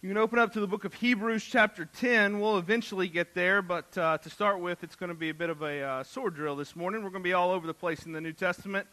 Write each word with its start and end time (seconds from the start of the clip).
You 0.00 0.08
can 0.08 0.16
open 0.16 0.38
up 0.38 0.52
to 0.52 0.60
the 0.60 0.68
book 0.68 0.84
of 0.84 0.94
Hebrews, 0.94 1.42
chapter 1.42 1.84
10. 1.84 2.38
We'll 2.38 2.58
eventually 2.58 3.08
get 3.08 3.34
there, 3.34 3.62
but 3.62 3.98
uh, 3.98 4.16
to 4.18 4.30
start 4.30 4.60
with, 4.60 4.84
it's 4.84 4.94
going 4.94 5.08
to 5.08 5.14
be 5.14 5.30
a 5.30 5.34
bit 5.34 5.50
of 5.50 5.60
a 5.62 5.82
uh, 5.82 6.02
sword 6.04 6.36
drill 6.36 6.54
this 6.54 6.76
morning. 6.76 7.02
We're 7.02 7.10
going 7.10 7.24
to 7.24 7.28
be 7.28 7.32
all 7.32 7.50
over 7.50 7.66
the 7.66 7.74
place 7.74 8.06
in 8.06 8.12
the 8.12 8.20
New 8.20 8.32
Testament, 8.32 8.86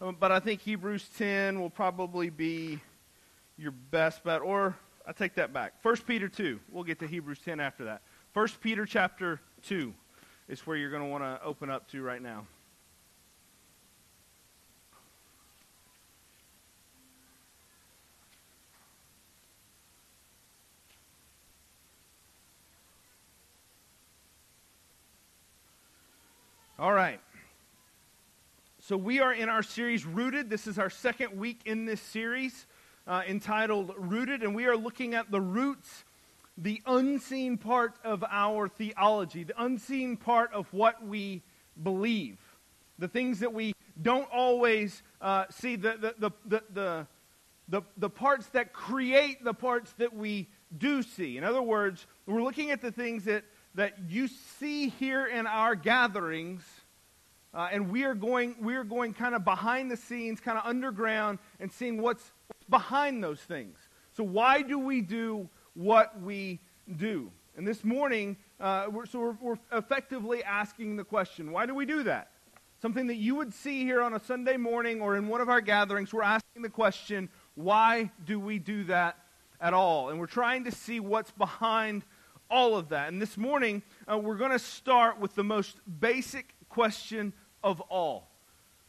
um, 0.00 0.16
but 0.18 0.32
I 0.32 0.40
think 0.40 0.62
Hebrews 0.62 1.10
10 1.18 1.60
will 1.60 1.68
probably 1.68 2.30
be 2.30 2.80
your 3.58 3.70
best 3.70 4.24
bet. 4.24 4.40
Or 4.40 4.74
I 5.06 5.12
take 5.12 5.34
that 5.34 5.52
back. 5.52 5.74
1 5.82 5.94
Peter 6.06 6.26
2. 6.26 6.58
We'll 6.72 6.84
get 6.84 7.00
to 7.00 7.06
Hebrews 7.06 7.40
10 7.44 7.60
after 7.60 7.84
that. 7.84 8.00
1 8.32 8.48
Peter 8.62 8.86
chapter 8.86 9.42
2 9.64 9.92
is 10.48 10.66
where 10.66 10.78
you're 10.78 10.90
going 10.90 11.02
to 11.02 11.08
want 11.10 11.22
to 11.22 11.38
open 11.44 11.68
up 11.68 11.86
to 11.90 12.00
right 12.00 12.22
now. 12.22 12.46
All 26.86 26.92
right. 26.92 27.18
So 28.78 28.96
we 28.96 29.18
are 29.18 29.32
in 29.32 29.48
our 29.48 29.64
series 29.64 30.06
Rooted. 30.06 30.48
This 30.48 30.68
is 30.68 30.78
our 30.78 30.88
second 30.88 31.36
week 31.36 31.62
in 31.64 31.84
this 31.84 32.00
series 32.00 32.66
uh, 33.08 33.22
entitled 33.26 33.92
Rooted, 33.98 34.44
and 34.44 34.54
we 34.54 34.66
are 34.66 34.76
looking 34.76 35.12
at 35.12 35.28
the 35.32 35.40
roots, 35.40 36.04
the 36.56 36.80
unseen 36.86 37.58
part 37.58 37.94
of 38.04 38.22
our 38.30 38.68
theology, 38.68 39.42
the 39.42 39.60
unseen 39.60 40.16
part 40.16 40.52
of 40.52 40.72
what 40.72 41.04
we 41.04 41.42
believe, 41.82 42.38
the 43.00 43.08
things 43.08 43.40
that 43.40 43.52
we 43.52 43.74
don't 44.00 44.28
always 44.32 45.02
uh, 45.20 45.46
see, 45.50 45.74
the, 45.74 46.14
the, 46.20 46.30
the, 46.46 46.62
the, 46.72 47.06
the, 47.68 47.82
the, 47.96 48.10
parts 48.10 48.46
that 48.50 48.72
create 48.72 49.42
the 49.42 49.54
parts 49.54 49.92
that 49.98 50.14
we 50.14 50.46
do 50.78 51.02
see. 51.02 51.36
In 51.36 51.42
other 51.42 51.62
words, 51.62 52.06
we're 52.26 52.44
looking 52.44 52.70
at 52.70 52.80
the 52.80 52.92
things 52.92 53.24
that 53.24 53.42
that 53.76 53.94
you 54.08 54.26
see 54.58 54.88
here 54.88 55.26
in 55.26 55.46
our 55.46 55.74
gatherings, 55.74 56.62
uh, 57.54 57.68
and 57.72 57.90
we 57.90 58.04
are 58.04 58.14
going 58.14 58.56
we 58.60 58.74
are 58.74 58.84
going 58.84 59.14
kind 59.14 59.34
of 59.34 59.44
behind 59.44 59.90
the 59.90 59.96
scenes, 59.96 60.40
kind 60.40 60.58
of 60.58 60.64
underground, 60.66 61.38
and 61.60 61.72
seeing 61.72 62.00
what's 62.00 62.32
behind 62.68 63.22
those 63.22 63.40
things. 63.40 63.78
So 64.12 64.24
why 64.24 64.62
do 64.62 64.78
we 64.78 65.00
do 65.00 65.48
what 65.74 66.20
we 66.20 66.60
do? 66.96 67.30
And 67.56 67.66
this 67.66 67.84
morning, 67.84 68.36
uh, 68.60 68.86
we're, 68.90 69.06
so 69.06 69.18
we're, 69.18 69.36
we're 69.40 69.58
effectively 69.72 70.44
asking 70.44 70.96
the 70.96 71.04
question: 71.04 71.52
Why 71.52 71.66
do 71.66 71.74
we 71.74 71.86
do 71.86 72.02
that? 72.02 72.30
Something 72.82 73.06
that 73.06 73.16
you 73.16 73.34
would 73.36 73.54
see 73.54 73.84
here 73.84 74.02
on 74.02 74.12
a 74.12 74.20
Sunday 74.20 74.58
morning 74.58 75.00
or 75.00 75.16
in 75.16 75.28
one 75.28 75.40
of 75.40 75.48
our 75.48 75.62
gatherings. 75.62 76.12
We're 76.12 76.22
asking 76.22 76.62
the 76.62 76.68
question: 76.68 77.30
Why 77.54 78.10
do 78.24 78.38
we 78.38 78.58
do 78.58 78.84
that 78.84 79.18
at 79.60 79.72
all? 79.72 80.10
And 80.10 80.20
we're 80.20 80.26
trying 80.26 80.64
to 80.64 80.70
see 80.70 81.00
what's 81.00 81.30
behind 81.30 82.04
all 82.50 82.76
of 82.76 82.90
that. 82.90 83.08
And 83.08 83.20
this 83.20 83.36
morning, 83.36 83.82
uh, 84.10 84.18
we're 84.18 84.36
going 84.36 84.52
to 84.52 84.58
start 84.58 85.18
with 85.18 85.34
the 85.34 85.44
most 85.44 85.78
basic 86.00 86.54
question 86.76 87.32
of 87.64 87.80
all. 87.88 88.28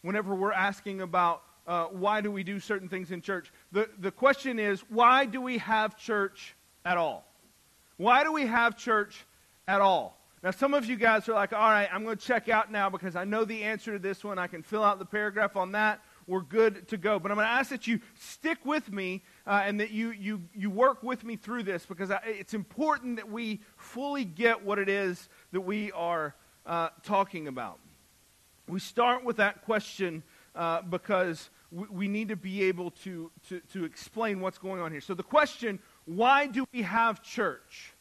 Whenever 0.01 0.35
we're 0.35 0.51
asking 0.51 0.99
about 0.99 1.41
uh, 1.65 1.85
why 1.85 2.19
do 2.19 2.29
we 2.29 2.43
do 2.43 2.59
certain 2.59 2.89
things 2.89 3.11
in 3.11 3.21
church, 3.21 3.49
the, 3.71 3.89
the 3.99 4.11
question 4.11 4.59
is 4.59 4.81
why 4.89 5.23
do 5.23 5.39
we 5.39 5.57
have 5.59 5.97
church 5.97 6.53
at 6.83 6.97
all? 6.97 7.25
Why 7.95 8.25
do 8.25 8.33
we 8.33 8.45
have 8.45 8.77
church 8.77 9.25
at 9.69 9.79
all? 9.79 10.19
Now, 10.43 10.51
some 10.51 10.73
of 10.73 10.85
you 10.85 10.97
guys 10.97 11.29
are 11.29 11.33
like, 11.33 11.53
all 11.53 11.69
right, 11.69 11.87
I'm 11.89 12.03
going 12.03 12.17
to 12.17 12.25
check 12.25 12.49
out 12.49 12.69
now 12.69 12.89
because 12.89 13.15
I 13.15 13.23
know 13.23 13.45
the 13.45 13.63
answer 13.63 13.93
to 13.93 13.99
this 13.99 14.21
one. 14.21 14.37
I 14.37 14.47
can 14.47 14.63
fill 14.63 14.83
out 14.83 14.99
the 14.99 15.05
paragraph 15.05 15.55
on 15.55 15.71
that. 15.71 16.01
We're 16.27 16.41
good 16.41 16.89
to 16.89 16.97
go. 16.97 17.19
But 17.19 17.31
I'm 17.31 17.37
going 17.37 17.47
to 17.47 17.53
ask 17.53 17.69
that 17.69 17.87
you 17.87 18.01
stick 18.15 18.57
with 18.65 18.91
me 18.91 19.23
uh, 19.47 19.61
and 19.63 19.79
that 19.79 19.91
you, 19.91 20.11
you, 20.11 20.41
you 20.53 20.69
work 20.69 21.03
with 21.03 21.23
me 21.23 21.37
through 21.37 21.63
this 21.63 21.85
because 21.85 22.11
I, 22.11 22.19
it's 22.25 22.53
important 22.53 23.15
that 23.15 23.31
we 23.31 23.61
fully 23.77 24.25
get 24.25 24.65
what 24.65 24.77
it 24.77 24.89
is 24.89 25.29
that 25.53 25.61
we 25.61 25.93
are 25.93 26.35
uh, 26.65 26.89
talking 27.01 27.47
about. 27.47 27.79
We 28.67 28.79
start 28.79 29.23
with 29.23 29.37
that 29.37 29.63
question 29.63 30.23
uh, 30.55 30.81
because 30.81 31.49
we, 31.71 31.87
we, 31.89 32.07
need 32.07 32.29
to 32.29 32.35
be 32.35 32.63
able 32.63 32.91
to, 32.91 33.31
to, 33.47 33.61
to 33.71 33.85
explain 33.85 34.41
what's 34.41 34.57
going 34.57 34.81
on 34.81 34.91
here. 34.91 35.01
So, 35.01 35.13
the 35.13 35.23
question 35.23 35.79
why 36.05 36.47
do 36.47 36.65
we 36.73 36.81
have 36.81 37.21
church? 37.21 37.93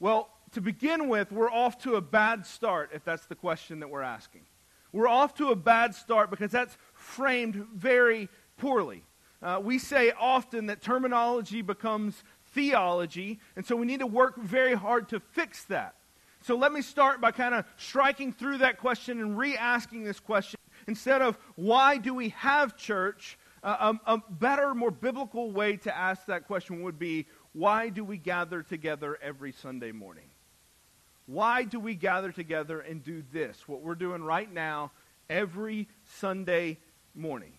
Well, 0.00 0.28
to 0.52 0.60
begin 0.60 1.08
with, 1.08 1.32
we're 1.32 1.50
off 1.50 1.78
to 1.82 1.96
a 1.96 2.00
bad 2.00 2.46
start 2.46 2.90
if 2.92 3.04
that's 3.04 3.26
the 3.26 3.34
question 3.34 3.80
that 3.80 3.90
we're 3.90 4.02
asking. 4.02 4.42
We're 4.92 5.08
off 5.08 5.34
to 5.36 5.50
a 5.50 5.56
bad 5.56 5.94
start 5.94 6.30
because 6.30 6.50
that's 6.50 6.76
framed 6.94 7.54
very 7.74 8.28
poorly. 8.56 9.04
Uh, 9.42 9.60
we 9.62 9.78
say 9.78 10.12
often 10.18 10.66
that 10.66 10.80
terminology 10.80 11.62
becomes 11.62 12.22
theology, 12.52 13.38
and 13.56 13.64
so 13.64 13.76
we 13.76 13.86
need 13.86 14.00
to 14.00 14.06
work 14.06 14.36
very 14.36 14.74
hard 14.74 15.08
to 15.10 15.20
fix 15.20 15.64
that. 15.64 15.94
So 16.40 16.56
let 16.56 16.72
me 16.72 16.82
start 16.82 17.20
by 17.20 17.32
kind 17.32 17.54
of 17.54 17.64
striking 17.76 18.32
through 18.32 18.58
that 18.58 18.78
question 18.78 19.20
and 19.20 19.36
re 19.36 19.56
asking 19.56 20.04
this 20.04 20.20
question. 20.20 20.58
Instead 20.86 21.22
of 21.22 21.38
why 21.56 21.98
do 21.98 22.14
we 22.14 22.30
have 22.30 22.76
church, 22.76 23.38
uh, 23.62 23.94
a, 24.06 24.14
a 24.14 24.22
better, 24.30 24.74
more 24.74 24.90
biblical 24.90 25.50
way 25.50 25.76
to 25.78 25.96
ask 25.96 26.26
that 26.26 26.46
question 26.46 26.82
would 26.82 26.98
be 26.98 27.26
why 27.52 27.88
do 27.88 28.04
we 28.04 28.16
gather 28.16 28.62
together 28.62 29.18
every 29.20 29.52
Sunday 29.52 29.92
morning? 29.92 30.30
Why 31.26 31.64
do 31.64 31.78
we 31.78 31.94
gather 31.94 32.32
together 32.32 32.80
and 32.80 33.02
do 33.02 33.22
this, 33.32 33.68
what 33.68 33.82
we're 33.82 33.94
doing 33.94 34.22
right 34.22 34.50
now, 34.50 34.92
every 35.28 35.88
Sunday 36.04 36.78
morning? 37.14 37.52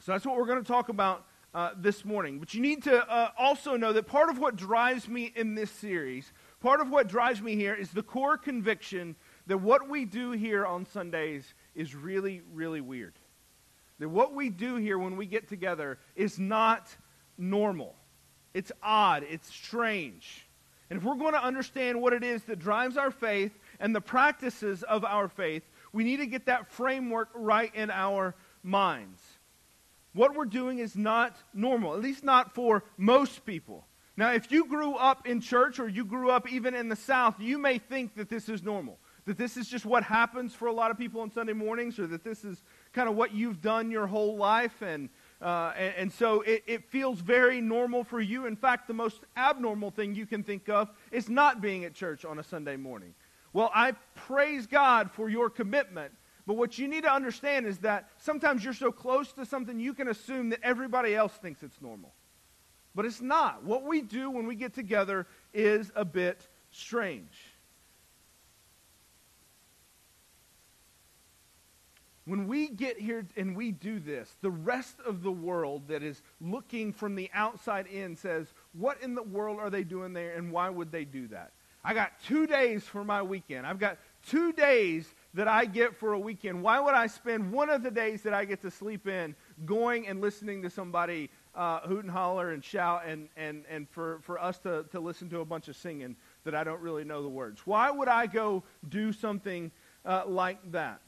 So 0.00 0.12
that's 0.12 0.26
what 0.26 0.36
we're 0.36 0.46
going 0.46 0.62
to 0.62 0.68
talk 0.68 0.90
about 0.90 1.24
uh, 1.54 1.70
this 1.76 2.04
morning. 2.04 2.38
But 2.38 2.52
you 2.52 2.60
need 2.60 2.82
to 2.82 3.08
uh, 3.10 3.30
also 3.38 3.76
know 3.76 3.92
that 3.92 4.06
part 4.06 4.28
of 4.28 4.38
what 4.38 4.56
drives 4.56 5.08
me 5.08 5.32
in 5.34 5.54
this 5.54 5.70
series, 5.70 6.32
part 6.64 6.80
of 6.80 6.88
what 6.88 7.08
drives 7.08 7.42
me 7.42 7.54
here 7.54 7.74
is 7.74 7.90
the 7.90 8.02
core 8.02 8.38
conviction 8.38 9.14
that 9.46 9.58
what 9.58 9.86
we 9.86 10.06
do 10.06 10.30
here 10.30 10.64
on 10.64 10.86
Sundays 10.86 11.52
is 11.74 11.94
really, 11.94 12.40
really 12.54 12.80
weird. 12.80 13.12
That 13.98 14.08
what 14.08 14.32
we 14.32 14.48
do 14.48 14.76
here 14.76 14.98
when 14.98 15.16
we 15.18 15.26
get 15.26 15.46
together 15.46 15.98
is 16.16 16.38
not 16.38 16.88
normal. 17.36 17.94
It's 18.54 18.72
odd. 18.82 19.26
It's 19.28 19.46
strange. 19.52 20.48
And 20.88 20.98
if 20.98 21.04
we're 21.04 21.16
going 21.16 21.34
to 21.34 21.44
understand 21.44 22.00
what 22.00 22.14
it 22.14 22.24
is 22.24 22.42
that 22.44 22.60
drives 22.60 22.96
our 22.96 23.10
faith 23.10 23.52
and 23.78 23.94
the 23.94 24.00
practices 24.00 24.82
of 24.82 25.04
our 25.04 25.28
faith, 25.28 25.64
we 25.92 26.02
need 26.02 26.16
to 26.16 26.26
get 26.26 26.46
that 26.46 26.72
framework 26.72 27.28
right 27.34 27.74
in 27.74 27.90
our 27.90 28.34
minds 28.62 29.20
what 30.14 30.34
we're 30.34 30.44
doing 30.44 30.78
is 30.78 30.96
not 30.96 31.36
normal, 31.52 31.92
at 31.94 32.00
least 32.00 32.24
not 32.24 32.54
for 32.54 32.84
most 32.96 33.44
people. 33.44 33.84
Now, 34.16 34.32
if 34.32 34.50
you 34.52 34.66
grew 34.66 34.94
up 34.94 35.26
in 35.26 35.40
church 35.40 35.80
or 35.80 35.88
you 35.88 36.04
grew 36.04 36.30
up 36.30 36.50
even 36.50 36.74
in 36.74 36.88
the 36.88 36.96
South, 36.96 37.40
you 37.40 37.58
may 37.58 37.78
think 37.78 38.14
that 38.14 38.28
this 38.28 38.48
is 38.48 38.62
normal, 38.62 38.98
that 39.24 39.36
this 39.36 39.56
is 39.56 39.68
just 39.68 39.84
what 39.84 40.04
happens 40.04 40.54
for 40.54 40.68
a 40.68 40.72
lot 40.72 40.92
of 40.92 40.98
people 40.98 41.20
on 41.20 41.32
Sunday 41.32 41.52
mornings, 41.52 41.98
or 41.98 42.06
that 42.06 42.22
this 42.22 42.44
is 42.44 42.62
kind 42.92 43.08
of 43.08 43.16
what 43.16 43.34
you've 43.34 43.60
done 43.60 43.90
your 43.90 44.06
whole 44.06 44.36
life. 44.36 44.82
And, 44.82 45.08
uh, 45.42 45.72
and, 45.76 45.94
and, 45.96 46.12
so 46.12 46.42
it, 46.42 46.62
it 46.66 46.84
feels 46.84 47.20
very 47.20 47.60
normal 47.60 48.04
for 48.04 48.20
you. 48.20 48.46
In 48.46 48.54
fact, 48.54 48.86
the 48.86 48.94
most 48.94 49.22
abnormal 49.36 49.90
thing 49.90 50.14
you 50.14 50.26
can 50.26 50.44
think 50.44 50.68
of 50.68 50.90
is 51.10 51.28
not 51.28 51.60
being 51.60 51.84
at 51.84 51.94
church 51.94 52.24
on 52.24 52.38
a 52.38 52.44
Sunday 52.44 52.76
morning. 52.76 53.14
Well, 53.52 53.70
I 53.74 53.92
praise 54.14 54.66
God 54.66 55.10
for 55.10 55.28
your 55.28 55.50
commitment 55.50 56.12
but 56.46 56.54
what 56.54 56.78
you 56.78 56.88
need 56.88 57.04
to 57.04 57.12
understand 57.12 57.66
is 57.66 57.78
that 57.78 58.10
sometimes 58.18 58.64
you're 58.64 58.74
so 58.74 58.92
close 58.92 59.32
to 59.32 59.46
something 59.46 59.80
you 59.80 59.94
can 59.94 60.08
assume 60.08 60.50
that 60.50 60.60
everybody 60.62 61.14
else 61.14 61.32
thinks 61.32 61.62
it's 61.62 61.80
normal. 61.80 62.12
But 62.94 63.06
it's 63.06 63.20
not. 63.20 63.64
What 63.64 63.82
we 63.82 64.02
do 64.02 64.30
when 64.30 64.46
we 64.46 64.54
get 64.54 64.74
together 64.74 65.26
is 65.52 65.90
a 65.96 66.04
bit 66.04 66.46
strange. 66.70 67.34
When 72.26 72.48
we 72.48 72.68
get 72.68 72.98
here 72.98 73.26
and 73.36 73.54
we 73.54 73.70
do 73.70 74.00
this, 74.00 74.34
the 74.40 74.50
rest 74.50 74.96
of 75.04 75.22
the 75.22 75.32
world 75.32 75.88
that 75.88 76.02
is 76.02 76.22
looking 76.40 76.92
from 76.92 77.16
the 77.16 77.30
outside 77.34 77.86
in 77.86 78.16
says, 78.16 78.54
What 78.72 79.02
in 79.02 79.14
the 79.14 79.22
world 79.22 79.58
are 79.60 79.68
they 79.68 79.84
doing 79.84 80.14
there 80.14 80.34
and 80.34 80.50
why 80.50 80.70
would 80.70 80.90
they 80.90 81.04
do 81.04 81.28
that? 81.28 81.52
I 81.84 81.92
got 81.92 82.12
two 82.24 82.46
days 82.46 82.84
for 82.84 83.04
my 83.04 83.20
weekend. 83.20 83.66
I've 83.66 83.78
got 83.78 83.98
two 84.26 84.52
days 84.52 85.14
that 85.34 85.48
I 85.48 85.66
get 85.66 85.96
for 85.96 86.12
a 86.12 86.18
weekend, 86.18 86.62
why 86.62 86.80
would 86.80 86.94
I 86.94 87.08
spend 87.08 87.52
one 87.52 87.68
of 87.68 87.82
the 87.82 87.90
days 87.90 88.22
that 88.22 88.32
I 88.32 88.44
get 88.44 88.62
to 88.62 88.70
sleep 88.70 89.06
in 89.06 89.34
going 89.64 90.06
and 90.06 90.20
listening 90.20 90.62
to 90.62 90.70
somebody 90.70 91.28
uh, 91.54 91.80
hoot 91.80 92.04
and 92.04 92.10
holler 92.10 92.50
and 92.50 92.64
shout 92.64 93.02
and, 93.06 93.28
and, 93.36 93.64
and 93.70 93.88
for, 93.88 94.20
for 94.22 94.40
us 94.40 94.58
to, 94.60 94.84
to 94.90 95.00
listen 95.00 95.28
to 95.30 95.40
a 95.40 95.44
bunch 95.44 95.68
of 95.68 95.76
singing 95.76 96.16
that 96.44 96.54
I 96.54 96.64
don't 96.64 96.80
really 96.80 97.04
know 97.04 97.22
the 97.22 97.28
words? 97.28 97.66
Why 97.66 97.90
would 97.90 98.08
I 98.08 98.26
go 98.26 98.64
do 98.88 99.12
something 99.12 99.70
uh, 100.04 100.24
like 100.26 100.72
that? 100.72 101.00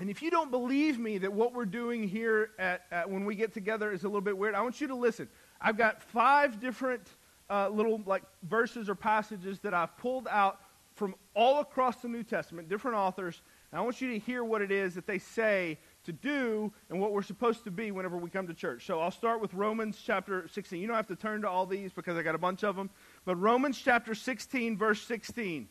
And 0.00 0.08
if 0.08 0.22
you 0.22 0.30
don't 0.30 0.50
believe 0.50 0.98
me 0.98 1.18
that 1.18 1.32
what 1.32 1.52
we're 1.52 1.66
doing 1.66 2.08
here 2.08 2.50
at, 2.58 2.82
at, 2.92 3.10
when 3.10 3.24
we 3.24 3.34
get 3.34 3.52
together 3.52 3.90
is 3.90 4.04
a 4.04 4.06
little 4.06 4.20
bit 4.20 4.38
weird, 4.38 4.54
I 4.54 4.62
want 4.62 4.80
you 4.80 4.86
to 4.88 4.94
listen. 4.94 5.28
I've 5.60 5.76
got 5.76 6.02
five 6.02 6.60
different 6.60 7.02
uh, 7.50 7.68
little 7.68 8.00
like 8.06 8.22
verses 8.44 8.88
or 8.88 8.94
passages 8.94 9.58
that 9.60 9.74
I've 9.74 9.96
pulled 9.98 10.28
out 10.28 10.60
from 10.94 11.14
all 11.34 11.60
across 11.60 11.96
the 11.96 12.08
New 12.08 12.22
Testament, 12.22 12.68
different 12.68 12.96
authors, 12.96 13.42
and 13.70 13.80
I 13.80 13.82
want 13.82 14.00
you 14.00 14.12
to 14.12 14.18
hear 14.18 14.44
what 14.44 14.62
it 14.62 14.70
is 14.70 14.94
that 14.94 15.06
they 15.06 15.18
say 15.18 15.78
to 16.08 16.12
do 16.12 16.72
and 16.88 16.98
what 16.98 17.12
we're 17.12 17.22
supposed 17.22 17.64
to 17.64 17.70
be 17.70 17.90
whenever 17.90 18.16
we 18.16 18.30
come 18.30 18.46
to 18.46 18.54
church. 18.54 18.86
So 18.86 18.98
I'll 18.98 19.10
start 19.10 19.42
with 19.42 19.52
Romans 19.52 20.00
chapter 20.02 20.48
16. 20.48 20.80
You 20.80 20.86
don't 20.86 20.96
have 20.96 21.06
to 21.08 21.16
turn 21.16 21.42
to 21.42 21.48
all 21.48 21.66
these 21.66 21.92
because 21.92 22.16
I 22.16 22.22
got 22.22 22.34
a 22.34 22.38
bunch 22.38 22.64
of 22.64 22.76
them. 22.76 22.88
But 23.26 23.36
Romans 23.36 23.78
chapter 23.78 24.14
16, 24.14 24.78
verse 24.78 25.02
16, 25.02 25.68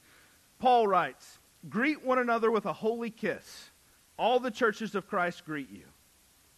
Paul 0.60 0.88
writes, 0.88 1.40
Greet 1.70 2.06
one 2.06 2.20
another 2.20 2.52
with 2.52 2.68
a 2.68 2.74
holy 2.74 3.10
kiss. 3.10 3.72
All 4.20 4.40
the 4.40 4.52
churches 4.52 4.94
of 4.94 5.08
Christ 5.08 5.44
greet 5.44 5.72
you. 5.72 5.86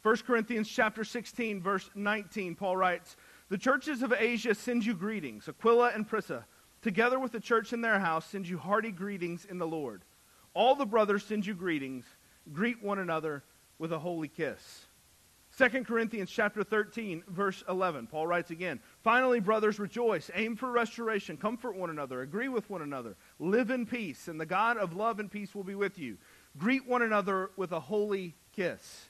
1 0.03 0.17
Corinthians 0.27 0.67
chapter 0.67 1.05
16, 1.05 1.61
verse 1.61 1.89
19, 1.95 2.55
Paul 2.55 2.75
writes, 2.75 3.15
The 3.47 3.57
churches 3.57 4.03
of 4.03 4.13
Asia 4.13 4.53
send 4.53 4.85
you 4.85 4.93
greetings. 4.93 5.47
Aquila 5.47 5.91
and 5.95 6.05
Prisca, 6.05 6.45
together 6.81 7.17
with 7.17 7.31
the 7.31 7.39
church 7.39 7.71
in 7.71 7.79
their 7.79 7.99
house, 7.99 8.25
send 8.25 8.47
you 8.47 8.57
hearty 8.57 8.91
greetings 8.91 9.45
in 9.45 9.57
the 9.57 9.67
Lord. 9.67 10.03
All 10.53 10.75
the 10.75 10.85
brothers 10.85 11.23
send 11.23 11.45
you 11.45 11.53
greetings. 11.53 12.03
Greet 12.51 12.83
one 12.83 12.99
another 12.99 13.43
with 13.79 13.91
a 13.91 13.99
holy 13.99 14.27
kiss. 14.27 14.85
2 15.57 15.83
Corinthians 15.83 16.29
chapter 16.29 16.63
13, 16.63 17.23
verse 17.27 17.63
11. 17.67 18.07
Paul 18.07 18.27
writes 18.27 18.51
again, 18.51 18.79
Finally, 19.03 19.39
brothers, 19.39 19.79
rejoice, 19.79 20.29
aim 20.35 20.55
for 20.55 20.71
restoration, 20.71 21.35
comfort 21.35 21.75
one 21.75 21.89
another, 21.89 22.21
agree 22.21 22.47
with 22.47 22.69
one 22.69 22.81
another, 22.81 23.15
live 23.39 23.71
in 23.71 23.85
peace, 23.85 24.27
and 24.27 24.39
the 24.39 24.45
God 24.45 24.77
of 24.77 24.95
love 24.95 25.19
and 25.19 25.31
peace 25.31 25.55
will 25.55 25.63
be 25.63 25.75
with 25.75 25.97
you. 25.97 26.17
Greet 26.57 26.87
one 26.87 27.01
another 27.01 27.49
with 27.57 27.71
a 27.71 27.79
holy 27.79 28.35
kiss. 28.55 29.09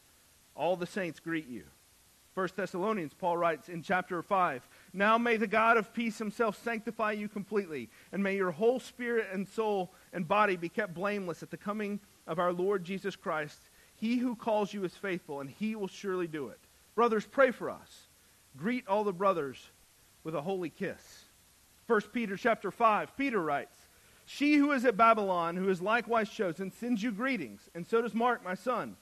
All 0.55 0.75
the 0.75 0.87
saints 0.87 1.19
greet 1.19 1.47
you. 1.47 1.65
1 2.33 2.49
Thessalonians, 2.55 3.13
Paul 3.13 3.37
writes 3.37 3.69
in 3.69 3.83
chapter 3.83 4.21
5 4.21 4.67
Now 4.93 5.17
may 5.17 5.37
the 5.37 5.45
God 5.45 5.77
of 5.77 5.93
peace 5.93 6.17
himself 6.17 6.61
sanctify 6.63 7.11
you 7.11 7.27
completely, 7.27 7.89
and 8.11 8.23
may 8.23 8.35
your 8.35 8.51
whole 8.51 8.79
spirit 8.79 9.27
and 9.31 9.47
soul 9.47 9.93
and 10.13 10.27
body 10.27 10.55
be 10.55 10.69
kept 10.69 10.93
blameless 10.93 11.43
at 11.43 11.51
the 11.51 11.57
coming 11.57 11.99
of 12.25 12.39
our 12.39 12.53
Lord 12.53 12.83
Jesus 12.83 13.15
Christ. 13.15 13.68
He 13.99 14.17
who 14.17 14.35
calls 14.35 14.73
you 14.73 14.83
is 14.85 14.95
faithful, 14.95 15.41
and 15.41 15.49
he 15.49 15.75
will 15.75 15.87
surely 15.87 16.27
do 16.27 16.47
it. 16.47 16.59
Brothers, 16.95 17.25
pray 17.25 17.51
for 17.51 17.69
us. 17.69 18.07
Greet 18.57 18.87
all 18.87 19.03
the 19.03 19.13
brothers 19.13 19.57
with 20.23 20.35
a 20.35 20.41
holy 20.41 20.69
kiss. 20.69 21.25
1 21.87 22.01
Peter 22.13 22.37
chapter 22.37 22.71
5, 22.71 23.17
Peter 23.17 23.41
writes, 23.41 23.75
She 24.25 24.55
who 24.55 24.71
is 24.71 24.85
at 24.85 24.97
Babylon, 24.97 25.55
who 25.55 25.69
is 25.69 25.81
likewise 25.81 26.29
chosen, 26.29 26.71
sends 26.71 27.01
you 27.01 27.11
greetings, 27.11 27.61
and 27.73 27.85
so 27.85 28.01
does 28.01 28.13
Mark, 28.13 28.43
my 28.43 28.55
son. 28.55 28.95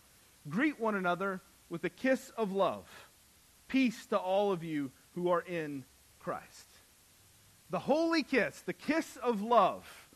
Greet 0.50 0.80
one 0.80 0.96
another 0.96 1.42
with 1.70 1.84
a 1.84 1.90
kiss 1.90 2.32
of 2.38 2.52
love. 2.52 2.86
Peace 3.68 4.06
to 4.08 4.18
all 4.18 4.52
of 4.52 4.64
you 4.64 4.92
who 5.16 5.30
are 5.30 5.42
in 5.42 5.84
Christ. 6.20 6.68
The 7.70 7.80
holy 7.80 8.24
kiss, 8.24 8.62
the 8.62 8.74
kiss 8.74 9.18
of 9.18 9.42
love, 9.42 10.07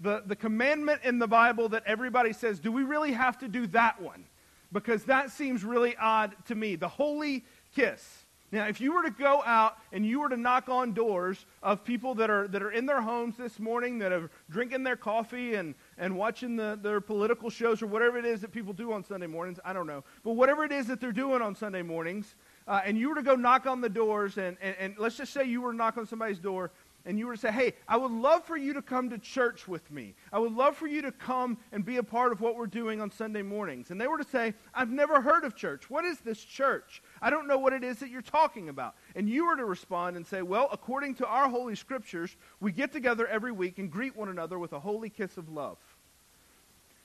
the, 0.00 0.22
the 0.26 0.36
commandment 0.36 1.02
in 1.04 1.18
the 1.18 1.28
Bible 1.28 1.68
that 1.70 1.82
everybody 1.86 2.32
says, 2.32 2.58
do 2.58 2.72
we 2.72 2.82
really 2.82 3.12
have 3.12 3.38
to 3.38 3.48
do 3.48 3.66
that 3.68 4.00
one? 4.00 4.24
Because 4.72 5.04
that 5.04 5.30
seems 5.30 5.64
really 5.64 5.96
odd 5.96 6.34
to 6.46 6.54
me. 6.54 6.76
The 6.76 6.88
holy 6.88 7.44
kiss. 7.74 8.24
Now, 8.52 8.66
if 8.66 8.80
you 8.80 8.92
were 8.92 9.04
to 9.04 9.10
go 9.10 9.42
out 9.44 9.76
and 9.92 10.04
you 10.04 10.20
were 10.20 10.28
to 10.28 10.36
knock 10.36 10.68
on 10.68 10.92
doors 10.92 11.46
of 11.62 11.84
people 11.84 12.16
that 12.16 12.30
are, 12.30 12.48
that 12.48 12.62
are 12.62 12.72
in 12.72 12.84
their 12.84 13.00
homes 13.00 13.36
this 13.36 13.60
morning, 13.60 13.98
that 14.00 14.10
are 14.10 14.28
drinking 14.50 14.82
their 14.82 14.96
coffee 14.96 15.54
and, 15.54 15.76
and 15.98 16.16
watching 16.16 16.56
the, 16.56 16.76
their 16.82 17.00
political 17.00 17.48
shows 17.48 17.80
or 17.80 17.86
whatever 17.86 18.18
it 18.18 18.24
is 18.24 18.40
that 18.40 18.50
people 18.50 18.72
do 18.72 18.92
on 18.92 19.04
Sunday 19.04 19.28
mornings, 19.28 19.60
I 19.64 19.72
don't 19.72 19.86
know, 19.86 20.02
but 20.24 20.32
whatever 20.32 20.64
it 20.64 20.72
is 20.72 20.88
that 20.88 21.00
they're 21.00 21.12
doing 21.12 21.42
on 21.42 21.54
Sunday 21.54 21.82
mornings, 21.82 22.34
uh, 22.66 22.80
and 22.84 22.98
you 22.98 23.08
were 23.08 23.14
to 23.14 23.22
go 23.22 23.36
knock 23.36 23.66
on 23.66 23.80
the 23.80 23.88
doors, 23.88 24.36
and, 24.36 24.56
and, 24.60 24.74
and 24.80 24.94
let's 24.98 25.16
just 25.16 25.32
say 25.32 25.44
you 25.44 25.60
were 25.60 25.70
to 25.70 25.76
knock 25.76 25.96
on 25.96 26.06
somebody's 26.06 26.40
door, 26.40 26.72
and 27.06 27.18
you 27.18 27.26
were 27.26 27.34
to 27.34 27.40
say, 27.40 27.50
hey, 27.50 27.74
I 27.88 27.96
would 27.96 28.10
love 28.10 28.44
for 28.44 28.56
you 28.56 28.74
to 28.74 28.82
come 28.82 29.10
to 29.10 29.18
church 29.18 29.66
with 29.66 29.90
me. 29.90 30.14
I 30.32 30.38
would 30.38 30.52
love 30.52 30.76
for 30.76 30.86
you 30.86 31.02
to 31.02 31.12
come 31.12 31.58
and 31.72 31.84
be 31.84 31.96
a 31.96 32.02
part 32.02 32.32
of 32.32 32.40
what 32.40 32.56
we're 32.56 32.66
doing 32.66 33.00
on 33.00 33.10
Sunday 33.10 33.42
mornings. 33.42 33.90
And 33.90 34.00
they 34.00 34.06
were 34.06 34.18
to 34.18 34.28
say, 34.28 34.54
I've 34.74 34.90
never 34.90 35.20
heard 35.20 35.44
of 35.44 35.56
church. 35.56 35.88
What 35.88 36.04
is 36.04 36.20
this 36.20 36.42
church? 36.42 37.02
I 37.22 37.30
don't 37.30 37.48
know 37.48 37.58
what 37.58 37.72
it 37.72 37.82
is 37.82 37.98
that 38.00 38.10
you're 38.10 38.22
talking 38.22 38.68
about. 38.68 38.94
And 39.16 39.28
you 39.28 39.46
were 39.46 39.56
to 39.56 39.64
respond 39.64 40.16
and 40.16 40.26
say, 40.26 40.42
well, 40.42 40.68
according 40.72 41.14
to 41.16 41.26
our 41.26 41.48
holy 41.48 41.74
scriptures, 41.74 42.36
we 42.60 42.72
get 42.72 42.92
together 42.92 43.26
every 43.26 43.52
week 43.52 43.78
and 43.78 43.90
greet 43.90 44.14
one 44.14 44.28
another 44.28 44.58
with 44.58 44.72
a 44.72 44.80
holy 44.80 45.08
kiss 45.08 45.36
of 45.38 45.48
love. 45.48 45.78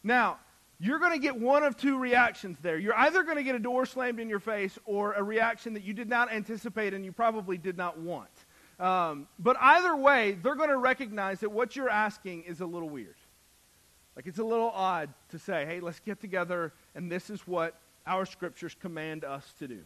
Now, 0.03 0.38
you're 0.80 1.00
going 1.00 1.13
to 1.13 1.19
get 1.19 1.39
one 1.39 1.63
of 1.63 1.77
two 1.77 1.98
reactions 1.98 2.57
there. 2.62 2.77
You're 2.77 2.98
either 2.98 3.24
going 3.24 3.38
to 3.38 3.44
get 3.44 3.56
a 3.56 3.59
door 3.59 3.86
slammed 3.86 4.19
in 4.19 4.27
your 4.27 4.41
face 4.41 4.77
or 4.86 5.13
a 5.13 5.24
reaction 5.24 5.74
that 5.74 5.83
you 5.83 5.94
did 5.94 6.09
not 6.09 6.31
anticipate 6.31 6.94
and 6.94 7.06
you 7.06 7.13
probably 7.13 7.57
did 7.57 7.77
not 7.77 7.98
want. 7.98 8.30
Um, 8.80 9.27
but 9.39 9.56
either 9.60 9.95
way, 9.95 10.38
they're 10.42 10.56
going 10.56 10.69
to 10.69 10.77
recognize 10.77 11.39
that 11.39 11.51
what 11.51 11.75
you're 11.75 11.89
asking 11.89 12.44
is 12.44 12.62
a 12.62 12.66
little 12.66 12.89
weird. 12.89 13.16
Like 14.16 14.27
it's 14.27 14.39
a 14.39 14.44
little 14.44 14.69
odd 14.69 15.13
to 15.30 15.39
say, 15.39 15.66
hey, 15.66 15.80
let's 15.80 16.00
get 16.00 16.22
together, 16.22 16.74
and 16.94 17.12
this 17.12 17.30
is 17.30 17.45
what 17.48 17.80
our 18.07 18.25
scriptures 18.25 18.75
command 18.80 19.24
us 19.24 19.54
to 19.60 19.68
do. 19.68 19.81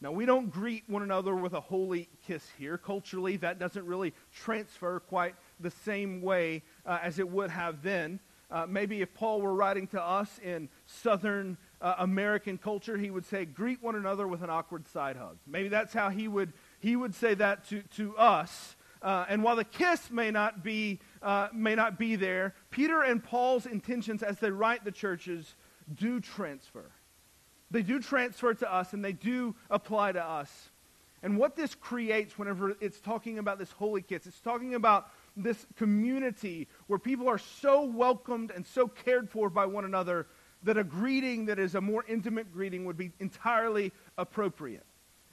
Now, 0.00 0.12
we 0.12 0.26
don't 0.26 0.50
greet 0.50 0.84
one 0.86 1.02
another 1.02 1.34
with 1.34 1.54
a 1.54 1.60
holy 1.60 2.08
kiss 2.26 2.46
here. 2.58 2.76
Culturally, 2.76 3.36
that 3.38 3.58
doesn't 3.58 3.86
really 3.86 4.12
transfer 4.34 5.00
quite 5.00 5.34
the 5.60 5.70
same 5.70 6.20
way 6.20 6.62
uh, 6.84 6.98
as 7.02 7.18
it 7.18 7.28
would 7.28 7.50
have 7.50 7.82
then. 7.82 8.20
Uh, 8.50 8.66
maybe 8.68 9.00
if 9.00 9.14
Paul 9.14 9.40
were 9.40 9.54
writing 9.54 9.86
to 9.88 10.02
us 10.02 10.38
in 10.44 10.68
southern 10.84 11.56
uh, 11.80 11.94
American 11.98 12.58
culture, 12.58 12.98
he 12.98 13.10
would 13.10 13.24
say, 13.24 13.46
greet 13.46 13.82
one 13.82 13.94
another 13.94 14.28
with 14.28 14.42
an 14.42 14.50
awkward 14.50 14.86
side 14.88 15.16
hug. 15.16 15.38
Maybe 15.46 15.68
that's 15.68 15.94
how 15.94 16.10
he 16.10 16.28
would 16.28 16.52
he 16.84 16.96
would 16.96 17.14
say 17.14 17.32
that 17.32 17.66
to, 17.70 17.82
to 17.96 18.14
us. 18.18 18.76
Uh, 19.00 19.24
and 19.30 19.42
while 19.42 19.56
the 19.56 19.64
kiss 19.64 20.10
may 20.10 20.30
not, 20.30 20.62
be, 20.62 21.00
uh, 21.22 21.48
may 21.50 21.74
not 21.74 21.98
be 21.98 22.14
there, 22.14 22.54
Peter 22.70 23.00
and 23.00 23.24
Paul's 23.24 23.64
intentions 23.64 24.22
as 24.22 24.38
they 24.38 24.50
write 24.50 24.84
the 24.84 24.92
churches 24.92 25.54
do 25.94 26.20
transfer. 26.20 26.90
They 27.70 27.80
do 27.80 28.00
transfer 28.00 28.52
to 28.52 28.72
us 28.72 28.92
and 28.92 29.02
they 29.02 29.12
do 29.12 29.56
apply 29.70 30.12
to 30.12 30.22
us. 30.22 30.50
And 31.22 31.38
what 31.38 31.56
this 31.56 31.74
creates 31.74 32.38
whenever 32.38 32.76
it's 32.82 33.00
talking 33.00 33.38
about 33.38 33.58
this 33.58 33.72
holy 33.72 34.02
kiss, 34.02 34.26
it's 34.26 34.40
talking 34.40 34.74
about 34.74 35.08
this 35.38 35.66
community 35.76 36.68
where 36.86 36.98
people 36.98 37.30
are 37.30 37.38
so 37.38 37.84
welcomed 37.84 38.50
and 38.50 38.66
so 38.66 38.88
cared 38.88 39.30
for 39.30 39.48
by 39.48 39.64
one 39.64 39.86
another 39.86 40.26
that 40.64 40.76
a 40.76 40.84
greeting 40.84 41.46
that 41.46 41.58
is 41.58 41.74
a 41.74 41.80
more 41.80 42.04
intimate 42.06 42.52
greeting 42.52 42.84
would 42.84 42.98
be 42.98 43.10
entirely 43.20 43.90
appropriate. 44.18 44.84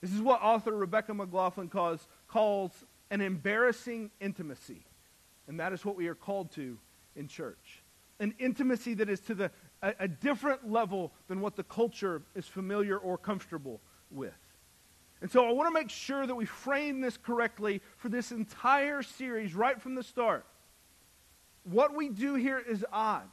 This 0.01 0.13
is 0.13 0.21
what 0.21 0.41
author 0.41 0.71
Rebecca 0.71 1.13
McLaughlin 1.13 1.69
calls, 1.69 2.07
calls 2.27 2.71
an 3.11 3.21
embarrassing 3.21 4.09
intimacy. 4.19 4.83
And 5.47 5.59
that 5.59 5.73
is 5.73 5.85
what 5.85 5.95
we 5.95 6.07
are 6.07 6.15
called 6.15 6.51
to 6.53 6.77
in 7.15 7.27
church. 7.27 7.83
An 8.19 8.33
intimacy 8.39 8.93
that 8.95 9.09
is 9.09 9.19
to 9.21 9.35
the, 9.35 9.51
a, 9.81 9.93
a 10.01 10.07
different 10.07 10.69
level 10.69 11.11
than 11.27 11.41
what 11.41 11.55
the 11.55 11.63
culture 11.63 12.21
is 12.35 12.47
familiar 12.47 12.97
or 12.97 13.17
comfortable 13.17 13.79
with. 14.09 14.33
And 15.21 15.29
so 15.29 15.47
I 15.47 15.51
want 15.51 15.67
to 15.67 15.73
make 15.73 15.91
sure 15.91 16.25
that 16.25 16.33
we 16.33 16.45
frame 16.45 16.99
this 16.99 17.15
correctly 17.15 17.81
for 17.97 18.09
this 18.09 18.31
entire 18.31 19.03
series 19.03 19.53
right 19.53 19.79
from 19.79 19.93
the 19.93 20.03
start. 20.03 20.45
What 21.63 21.95
we 21.95 22.09
do 22.09 22.33
here 22.33 22.59
is 22.59 22.83
odd. 22.91 23.29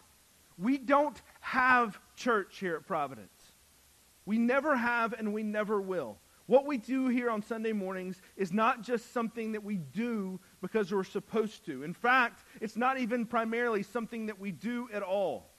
We 0.58 0.76
don't 0.76 1.20
have 1.40 1.98
church 2.14 2.58
here 2.58 2.76
at 2.76 2.86
Providence. 2.86 3.52
We 4.26 4.36
never 4.36 4.76
have 4.76 5.14
and 5.14 5.32
we 5.32 5.42
never 5.42 5.80
will. 5.80 6.18
What 6.48 6.64
we 6.64 6.78
do 6.78 7.08
here 7.08 7.28
on 7.28 7.42
Sunday 7.42 7.72
mornings 7.72 8.22
is 8.34 8.54
not 8.54 8.80
just 8.80 9.12
something 9.12 9.52
that 9.52 9.62
we 9.62 9.76
do 9.76 10.40
because 10.62 10.90
we're 10.90 11.04
supposed 11.04 11.66
to. 11.66 11.82
In 11.82 11.92
fact, 11.92 12.42
it's 12.62 12.74
not 12.74 12.98
even 12.98 13.26
primarily 13.26 13.82
something 13.82 14.24
that 14.26 14.40
we 14.40 14.50
do 14.50 14.88
at 14.90 15.02
all. 15.02 15.50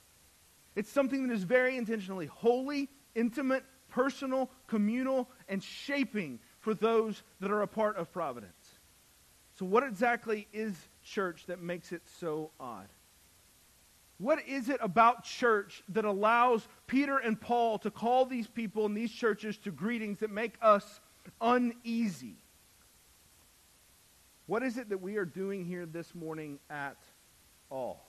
It's 0.75 0.89
something 0.89 1.27
that 1.27 1.33
is 1.33 1.43
very 1.43 1.77
intentionally 1.77 2.25
holy, 2.25 2.89
intimate, 3.13 3.65
personal, 3.87 4.49
communal, 4.65 5.29
and 5.47 5.61
shaping 5.61 6.39
for 6.57 6.73
those 6.73 7.21
that 7.39 7.51
are 7.51 7.61
a 7.61 7.67
part 7.67 7.95
of 7.95 8.11
Providence. 8.11 8.79
So, 9.59 9.65
what 9.65 9.83
exactly 9.83 10.47
is 10.51 10.73
church 11.03 11.45
that 11.45 11.61
makes 11.61 11.91
it 11.91 12.01
so 12.19 12.49
odd? 12.59 12.87
What 14.19 14.45
is 14.45 14.67
it 14.67 14.79
about 14.81 15.23
church 15.23 15.81
that 15.89 16.03
allows 16.03 16.67
Peter 16.87 17.17
and 17.17 17.39
Paul 17.39 17.79
to 17.79 17.89
call 17.89 18.25
these 18.25 18.47
people 18.47 18.85
in 18.85 18.93
these 18.93 19.11
churches 19.11 19.57
to 19.59 19.71
greetings 19.71 20.19
that 20.19 20.29
make 20.29 20.55
us 20.61 20.99
uneasy? 21.39 22.35
What 24.45 24.61
is 24.61 24.77
it 24.77 24.89
that 24.89 25.01
we 25.01 25.15
are 25.15 25.25
doing 25.25 25.63
here 25.63 25.85
this 25.85 26.13
morning 26.13 26.59
at 26.69 26.97
all? 27.69 28.05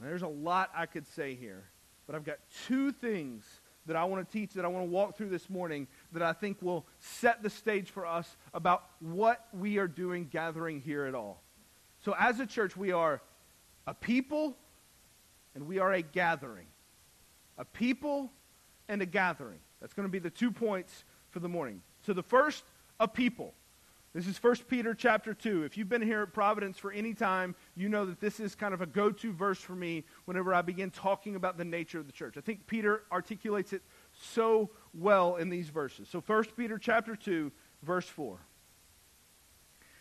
there's 0.00 0.22
a 0.22 0.28
lot 0.28 0.68
I 0.74 0.86
could 0.86 1.06
say 1.06 1.36
here, 1.36 1.62
but 2.08 2.16
I've 2.16 2.24
got 2.24 2.38
two 2.66 2.90
things 2.90 3.44
that 3.86 3.94
I 3.94 4.04
want 4.04 4.28
to 4.28 4.32
teach, 4.32 4.52
that 4.54 4.64
I 4.64 4.68
want 4.68 4.84
to 4.84 4.90
walk 4.90 5.16
through 5.16 5.28
this 5.28 5.48
morning, 5.48 5.86
that 6.12 6.22
I 6.22 6.32
think 6.32 6.60
will 6.60 6.86
set 6.98 7.42
the 7.42 7.50
stage 7.50 7.90
for 7.90 8.04
us 8.04 8.36
about 8.52 8.84
what 8.98 9.46
we 9.52 9.78
are 9.78 9.86
doing 9.86 10.26
gathering 10.30 10.80
here 10.80 11.04
at 11.04 11.14
all. 11.14 11.40
So, 12.04 12.16
as 12.18 12.40
a 12.40 12.46
church, 12.46 12.76
we 12.76 12.90
are 12.90 13.22
a 13.86 13.94
people 13.94 14.56
and 15.54 15.66
we 15.66 15.78
are 15.78 15.92
a 15.92 16.02
gathering. 16.02 16.66
A 17.58 17.64
people 17.64 18.30
and 18.88 19.02
a 19.02 19.06
gathering. 19.06 19.60
That's 19.80 19.94
going 19.94 20.08
to 20.08 20.12
be 20.12 20.18
the 20.18 20.30
two 20.30 20.50
points 20.50 21.04
for 21.30 21.40
the 21.40 21.48
morning. 21.48 21.82
So 22.06 22.12
the 22.12 22.22
first, 22.22 22.64
a 23.00 23.08
people. 23.08 23.54
This 24.14 24.26
is 24.26 24.42
1 24.42 24.56
Peter 24.68 24.94
chapter 24.94 25.32
2. 25.32 25.64
If 25.64 25.78
you've 25.78 25.88
been 25.88 26.02
here 26.02 26.22
at 26.22 26.34
Providence 26.34 26.78
for 26.78 26.92
any 26.92 27.14
time, 27.14 27.54
you 27.74 27.88
know 27.88 28.04
that 28.04 28.20
this 28.20 28.40
is 28.40 28.54
kind 28.54 28.74
of 28.74 28.82
a 28.82 28.86
go 28.86 29.10
to 29.10 29.32
verse 29.32 29.58
for 29.58 29.74
me 29.74 30.04
whenever 30.26 30.52
I 30.52 30.60
begin 30.60 30.90
talking 30.90 31.34
about 31.34 31.56
the 31.56 31.64
nature 31.64 31.98
of 31.98 32.06
the 32.06 32.12
church. 32.12 32.36
I 32.36 32.42
think 32.42 32.66
Peter 32.66 33.04
articulates 33.10 33.72
it 33.72 33.82
so 34.12 34.68
well 34.92 35.36
in 35.36 35.48
these 35.48 35.70
verses. 35.70 36.08
So 36.10 36.20
1 36.20 36.44
Peter 36.56 36.76
chapter 36.76 37.16
2, 37.16 37.50
verse 37.82 38.06
4. 38.06 38.38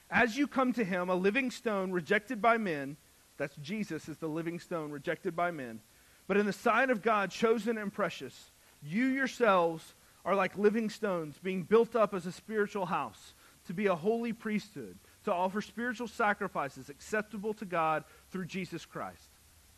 As 0.09 0.37
you 0.37 0.45
come 0.45 0.73
to 0.73 0.83
him, 0.83 1.09
a 1.09 1.15
living 1.15 1.49
stone 1.49 1.91
rejected 1.91 2.41
by 2.41 2.57
men, 2.57 2.97
that's 3.41 3.55
Jesus 3.55 4.07
is 4.07 4.17
the 4.17 4.27
living 4.27 4.59
stone 4.59 4.91
rejected 4.91 5.35
by 5.35 5.49
men, 5.49 5.79
but 6.27 6.37
in 6.37 6.45
the 6.45 6.53
sight 6.53 6.91
of 6.91 7.01
God, 7.01 7.31
chosen 7.31 7.75
and 7.79 7.91
precious, 7.91 8.51
you 8.83 9.07
yourselves 9.07 9.95
are 10.23 10.35
like 10.35 10.55
living 10.59 10.91
stones 10.91 11.39
being 11.41 11.63
built 11.63 11.95
up 11.95 12.13
as 12.13 12.27
a 12.27 12.31
spiritual 12.31 12.85
house 12.85 13.33
to 13.65 13.73
be 13.73 13.87
a 13.87 13.95
holy 13.95 14.31
priesthood, 14.31 14.95
to 15.23 15.33
offer 15.33 15.59
spiritual 15.59 16.07
sacrifices 16.07 16.87
acceptable 16.87 17.55
to 17.55 17.65
God 17.65 18.03
through 18.29 18.45
Jesus 18.45 18.85
Christ. 18.85 19.31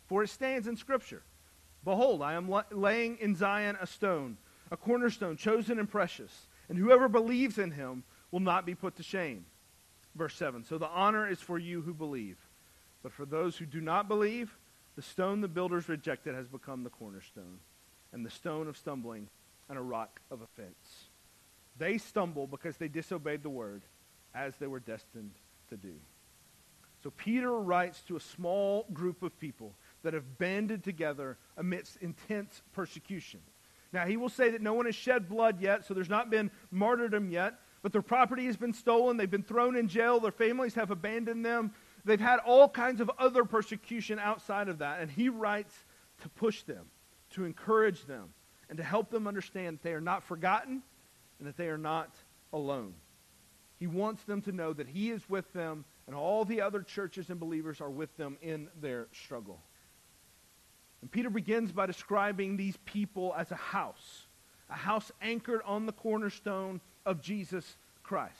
For 0.08 0.22
it 0.22 0.28
stands 0.28 0.68
in 0.68 0.76
Scripture 0.76 1.22
Behold, 1.84 2.20
I 2.20 2.34
am 2.34 2.54
laying 2.70 3.16
in 3.16 3.34
Zion 3.34 3.78
a 3.80 3.86
stone, 3.86 4.36
a 4.70 4.76
cornerstone 4.76 5.38
chosen 5.38 5.78
and 5.78 5.88
precious, 5.88 6.48
and 6.68 6.76
whoever 6.76 7.08
believes 7.08 7.56
in 7.56 7.70
him 7.70 8.04
will 8.30 8.40
not 8.40 8.66
be 8.66 8.74
put 8.74 8.96
to 8.96 9.02
shame. 9.02 9.46
Verse 10.14 10.34
7 10.34 10.64
So 10.64 10.76
the 10.76 10.88
honor 10.88 11.26
is 11.26 11.40
for 11.40 11.58
you 11.58 11.80
who 11.80 11.94
believe. 11.94 12.36
But 13.04 13.12
for 13.12 13.26
those 13.26 13.56
who 13.58 13.66
do 13.66 13.82
not 13.82 14.08
believe, 14.08 14.56
the 14.96 15.02
stone 15.02 15.42
the 15.42 15.46
builders 15.46 15.88
rejected 15.90 16.34
has 16.34 16.48
become 16.48 16.82
the 16.82 16.90
cornerstone, 16.90 17.60
and 18.12 18.24
the 18.24 18.30
stone 18.30 18.66
of 18.66 18.78
stumbling, 18.78 19.28
and 19.68 19.78
a 19.78 19.82
rock 19.82 20.20
of 20.30 20.40
offense. 20.40 21.08
They 21.76 21.98
stumble 21.98 22.46
because 22.46 22.78
they 22.78 22.88
disobeyed 22.88 23.42
the 23.42 23.50
word 23.50 23.82
as 24.34 24.56
they 24.56 24.66
were 24.66 24.80
destined 24.80 25.34
to 25.68 25.76
do. 25.76 25.92
So 27.02 27.10
Peter 27.10 27.52
writes 27.52 28.00
to 28.08 28.16
a 28.16 28.20
small 28.20 28.86
group 28.94 29.22
of 29.22 29.38
people 29.38 29.74
that 30.02 30.14
have 30.14 30.38
banded 30.38 30.82
together 30.82 31.36
amidst 31.58 31.98
intense 31.98 32.62
persecution. 32.72 33.40
Now, 33.92 34.06
he 34.06 34.16
will 34.16 34.30
say 34.30 34.50
that 34.50 34.62
no 34.62 34.72
one 34.72 34.86
has 34.86 34.94
shed 34.94 35.28
blood 35.28 35.60
yet, 35.60 35.84
so 35.84 35.92
there's 35.92 36.08
not 36.08 36.30
been 36.30 36.50
martyrdom 36.70 37.30
yet, 37.30 37.54
but 37.82 37.92
their 37.92 38.02
property 38.02 38.46
has 38.46 38.56
been 38.56 38.72
stolen. 38.72 39.18
They've 39.18 39.30
been 39.30 39.42
thrown 39.42 39.76
in 39.76 39.88
jail. 39.88 40.20
Their 40.20 40.32
families 40.32 40.74
have 40.74 40.90
abandoned 40.90 41.44
them. 41.44 41.74
They've 42.04 42.20
had 42.20 42.38
all 42.40 42.68
kinds 42.68 43.00
of 43.00 43.10
other 43.18 43.44
persecution 43.44 44.18
outside 44.18 44.68
of 44.68 44.78
that. 44.78 45.00
And 45.00 45.10
he 45.10 45.28
writes 45.28 45.74
to 46.22 46.28
push 46.28 46.62
them, 46.62 46.86
to 47.30 47.44
encourage 47.44 48.04
them, 48.04 48.34
and 48.68 48.78
to 48.78 48.84
help 48.84 49.10
them 49.10 49.26
understand 49.26 49.78
that 49.78 49.82
they 49.82 49.92
are 49.92 50.00
not 50.00 50.22
forgotten 50.22 50.82
and 51.38 51.48
that 51.48 51.56
they 51.56 51.68
are 51.68 51.78
not 51.78 52.14
alone. 52.52 52.94
He 53.78 53.86
wants 53.86 54.22
them 54.24 54.42
to 54.42 54.52
know 54.52 54.72
that 54.72 54.88
he 54.88 55.10
is 55.10 55.28
with 55.28 55.52
them 55.52 55.84
and 56.06 56.14
all 56.14 56.44
the 56.44 56.60
other 56.60 56.82
churches 56.82 57.30
and 57.30 57.40
believers 57.40 57.80
are 57.80 57.90
with 57.90 58.14
them 58.16 58.36
in 58.42 58.68
their 58.80 59.08
struggle. 59.12 59.60
And 61.00 61.10
Peter 61.10 61.30
begins 61.30 61.72
by 61.72 61.86
describing 61.86 62.56
these 62.56 62.76
people 62.84 63.34
as 63.36 63.50
a 63.50 63.56
house, 63.56 64.26
a 64.70 64.74
house 64.74 65.10
anchored 65.20 65.60
on 65.64 65.86
the 65.86 65.92
cornerstone 65.92 66.80
of 67.04 67.20
Jesus 67.20 67.76
Christ. 68.02 68.32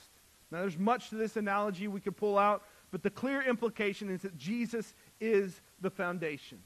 Now, 0.51 0.61
there's 0.61 0.79
much 0.79 1.11
to 1.11 1.17
this 1.17 1.37
analogy 1.37 1.89
we 1.89 2.01
could 2.01 2.17
pull 2.17 2.39
out, 2.39 2.63
but 2.95 3.03
the 3.03 3.11
clear 3.11 3.43
implication 3.43 4.09
is 4.09 4.23
that 4.23 4.39
Jesus 4.39 4.95
is 5.21 5.61
the 5.81 5.91
foundation. 5.91 6.61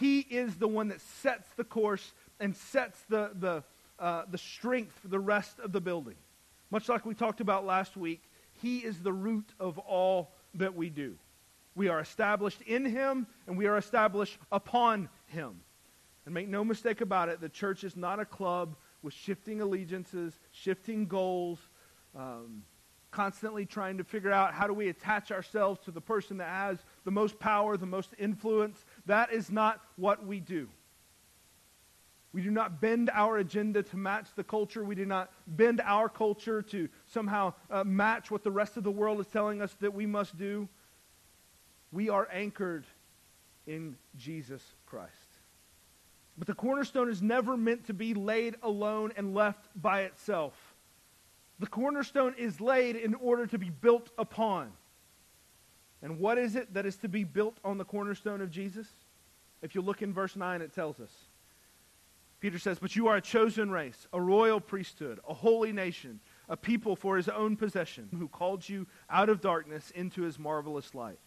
He 0.00 0.20
is 0.20 0.56
the 0.56 0.66
one 0.66 0.88
that 0.88 1.02
sets 1.02 1.46
the 1.58 1.64
course 1.64 2.14
and 2.40 2.56
sets 2.56 2.98
the, 3.10 3.32
the, 3.38 3.62
uh, 3.98 4.22
the 4.30 4.38
strength 4.38 4.98
for 4.98 5.08
the 5.08 5.18
rest 5.18 5.58
of 5.58 5.72
the 5.72 5.80
building. 5.82 6.14
Much 6.70 6.88
like 6.88 7.04
we 7.04 7.12
talked 7.14 7.42
about 7.42 7.66
last 7.66 7.98
week, 7.98 8.22
He 8.62 8.78
is 8.78 9.00
the 9.00 9.12
root 9.12 9.52
of 9.60 9.76
all 9.76 10.32
that 10.54 10.74
we 10.74 10.88
do. 10.88 11.18
We 11.74 11.88
are 11.88 12.00
established 12.00 12.62
in 12.62 12.86
Him, 12.86 13.26
and 13.46 13.58
we 13.58 13.66
are 13.66 13.76
established 13.76 14.38
upon 14.50 15.10
Him. 15.26 15.60
And 16.24 16.32
make 16.32 16.48
no 16.48 16.64
mistake 16.64 17.02
about 17.02 17.28
it, 17.28 17.42
the 17.42 17.50
church 17.50 17.84
is 17.84 17.94
not 17.94 18.20
a 18.20 18.24
club 18.24 18.74
with 19.02 19.12
shifting 19.12 19.60
allegiances, 19.60 20.32
shifting 20.50 21.04
goals, 21.04 21.58
um, 22.16 22.62
constantly 23.10 23.64
trying 23.64 23.98
to 23.98 24.04
figure 24.04 24.32
out 24.32 24.52
how 24.52 24.66
do 24.66 24.74
we 24.74 24.88
attach 24.88 25.30
ourselves 25.30 25.80
to 25.84 25.90
the 25.90 26.00
person 26.00 26.38
that 26.38 26.48
has 26.48 26.78
the 27.04 27.10
most 27.10 27.38
power, 27.38 27.76
the 27.76 27.86
most 27.86 28.10
influence. 28.18 28.84
That 29.06 29.32
is 29.32 29.50
not 29.50 29.80
what 29.96 30.26
we 30.26 30.40
do. 30.40 30.68
We 32.32 32.42
do 32.42 32.50
not 32.50 32.80
bend 32.80 33.10
our 33.12 33.38
agenda 33.38 33.82
to 33.82 33.96
match 33.96 34.28
the 34.36 34.44
culture. 34.44 34.84
We 34.84 34.94
do 34.94 35.06
not 35.06 35.30
bend 35.46 35.80
our 35.82 36.08
culture 36.08 36.60
to 36.62 36.88
somehow 37.06 37.54
uh, 37.70 37.84
match 37.84 38.30
what 38.30 38.44
the 38.44 38.50
rest 38.50 38.76
of 38.76 38.84
the 38.84 38.90
world 38.90 39.18
is 39.20 39.26
telling 39.26 39.62
us 39.62 39.74
that 39.80 39.94
we 39.94 40.04
must 40.04 40.36
do. 40.36 40.68
We 41.90 42.10
are 42.10 42.28
anchored 42.30 42.84
in 43.66 43.96
Jesus 44.16 44.62
Christ. 44.86 45.12
But 46.36 46.46
the 46.46 46.54
cornerstone 46.54 47.08
is 47.08 47.22
never 47.22 47.56
meant 47.56 47.86
to 47.86 47.94
be 47.94 48.14
laid 48.14 48.56
alone 48.62 49.12
and 49.16 49.34
left 49.34 49.66
by 49.74 50.02
itself. 50.02 50.67
The 51.58 51.66
cornerstone 51.66 52.34
is 52.38 52.60
laid 52.60 52.96
in 52.96 53.14
order 53.14 53.46
to 53.46 53.58
be 53.58 53.70
built 53.70 54.10
upon. 54.16 54.72
And 56.02 56.20
what 56.20 56.38
is 56.38 56.54
it 56.54 56.74
that 56.74 56.86
is 56.86 56.96
to 56.98 57.08
be 57.08 57.24
built 57.24 57.58
on 57.64 57.78
the 57.78 57.84
cornerstone 57.84 58.40
of 58.40 58.50
Jesus? 58.50 58.86
If 59.62 59.74
you 59.74 59.80
look 59.80 60.02
in 60.02 60.12
verse 60.12 60.36
9, 60.36 60.62
it 60.62 60.72
tells 60.72 61.00
us. 61.00 61.10
Peter 62.40 62.58
says, 62.58 62.78
But 62.78 62.94
you 62.94 63.08
are 63.08 63.16
a 63.16 63.20
chosen 63.20 63.70
race, 63.70 64.06
a 64.12 64.20
royal 64.20 64.60
priesthood, 64.60 65.18
a 65.28 65.34
holy 65.34 65.72
nation, 65.72 66.20
a 66.48 66.56
people 66.56 66.94
for 66.94 67.16
his 67.16 67.28
own 67.28 67.56
possession, 67.56 68.08
who 68.16 68.28
called 68.28 68.68
you 68.68 68.86
out 69.10 69.28
of 69.28 69.40
darkness 69.40 69.90
into 69.90 70.22
his 70.22 70.38
marvelous 70.38 70.94
light. 70.94 71.18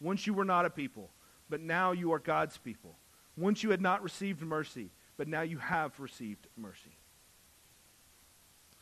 Once 0.00 0.26
you 0.26 0.32
were 0.32 0.44
not 0.44 0.64
a 0.64 0.70
people, 0.70 1.10
but 1.50 1.60
now 1.60 1.92
you 1.92 2.12
are 2.12 2.18
God's 2.18 2.56
people. 2.56 2.96
Once 3.36 3.62
you 3.62 3.70
had 3.70 3.82
not 3.82 4.02
received 4.02 4.40
mercy, 4.40 4.90
but 5.18 5.28
now 5.28 5.42
you 5.42 5.58
have 5.58 5.98
received 6.00 6.46
mercy. 6.56 6.96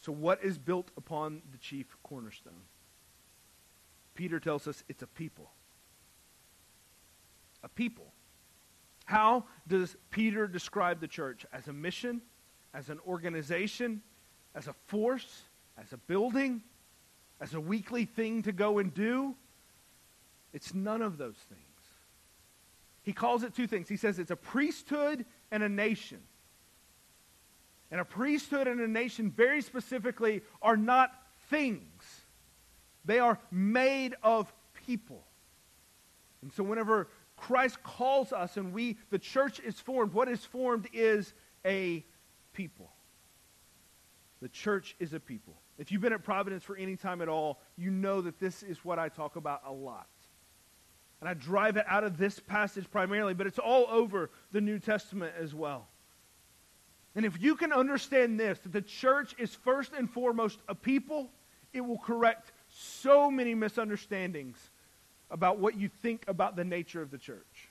So, 0.04 0.12
what 0.12 0.44
is 0.44 0.58
built 0.58 0.90
upon 0.98 1.40
the 1.50 1.56
chief 1.56 1.96
cornerstone? 2.02 2.66
Peter 4.14 4.38
tells 4.38 4.68
us 4.68 4.84
it's 4.86 5.02
a 5.02 5.06
people. 5.06 5.50
A 7.62 7.70
people. 7.70 8.12
How 9.06 9.44
does 9.66 9.96
Peter 10.10 10.46
describe 10.46 11.00
the 11.00 11.08
church? 11.08 11.46
As 11.54 11.68
a 11.68 11.72
mission, 11.72 12.20
as 12.74 12.90
an 12.90 13.00
organization, 13.08 14.02
as 14.54 14.68
a 14.68 14.74
force, 14.88 15.44
as 15.82 15.94
a 15.94 15.96
building, 15.96 16.60
as 17.40 17.54
a 17.54 17.60
weekly 17.60 18.04
thing 18.04 18.42
to 18.42 18.52
go 18.52 18.80
and 18.80 18.92
do? 18.92 19.34
It's 20.52 20.74
none 20.74 21.00
of 21.00 21.16
those 21.16 21.38
things. 21.48 21.62
He 23.04 23.14
calls 23.14 23.42
it 23.42 23.54
two 23.54 23.66
things. 23.66 23.88
He 23.88 23.96
says 23.96 24.18
it's 24.18 24.30
a 24.30 24.36
priesthood 24.36 25.24
and 25.50 25.62
a 25.62 25.68
nation. 25.70 26.20
And 27.94 28.00
a 28.00 28.04
priesthood 28.04 28.66
and 28.66 28.80
a 28.80 28.88
nation, 28.88 29.30
very 29.30 29.62
specifically, 29.62 30.42
are 30.60 30.76
not 30.76 31.12
things, 31.48 32.02
they 33.04 33.20
are 33.20 33.38
made 33.52 34.16
of 34.20 34.52
people. 34.84 35.22
And 36.42 36.52
so, 36.52 36.64
whenever 36.64 37.06
Christ 37.36 37.84
calls 37.84 38.32
us 38.32 38.56
and 38.56 38.72
we, 38.72 38.98
the 39.10 39.18
church 39.20 39.60
is 39.60 39.78
formed. 39.78 40.12
What 40.12 40.28
is 40.28 40.44
formed 40.44 40.88
is 40.92 41.34
a 41.64 42.04
people. 42.52 42.90
The 44.42 44.48
church 44.48 44.96
is 44.98 45.14
a 45.14 45.20
people. 45.20 45.54
If 45.78 45.92
you've 45.92 46.02
been 46.02 46.12
at 46.12 46.24
Providence 46.24 46.64
for 46.64 46.76
any 46.76 46.96
time 46.96 47.22
at 47.22 47.28
all, 47.28 47.60
you 47.76 47.92
know 47.92 48.20
that 48.22 48.40
this 48.40 48.64
is 48.64 48.84
what 48.84 48.98
I 48.98 49.08
talk 49.08 49.36
about 49.36 49.62
a 49.68 49.72
lot. 49.72 50.08
And 51.20 51.28
I 51.28 51.34
drive 51.34 51.76
it 51.76 51.84
out 51.88 52.02
of 52.02 52.18
this 52.18 52.40
passage 52.40 52.90
primarily, 52.90 53.34
but 53.34 53.46
it's 53.46 53.60
all 53.60 53.86
over 53.88 54.30
the 54.50 54.60
New 54.60 54.80
Testament 54.80 55.34
as 55.40 55.54
well. 55.54 55.86
And 57.16 57.24
if 57.24 57.40
you 57.40 57.54
can 57.54 57.72
understand 57.72 58.40
this, 58.40 58.58
that 58.60 58.72
the 58.72 58.82
church 58.82 59.34
is 59.38 59.54
first 59.54 59.92
and 59.96 60.10
foremost 60.10 60.58
a 60.68 60.74
people, 60.74 61.30
it 61.72 61.80
will 61.80 61.98
correct 61.98 62.52
so 62.68 63.30
many 63.30 63.54
misunderstandings 63.54 64.56
about 65.30 65.58
what 65.58 65.76
you 65.76 65.88
think 66.02 66.24
about 66.28 66.56
the 66.56 66.64
nature 66.64 67.02
of 67.02 67.10
the 67.10 67.18
church. 67.18 67.70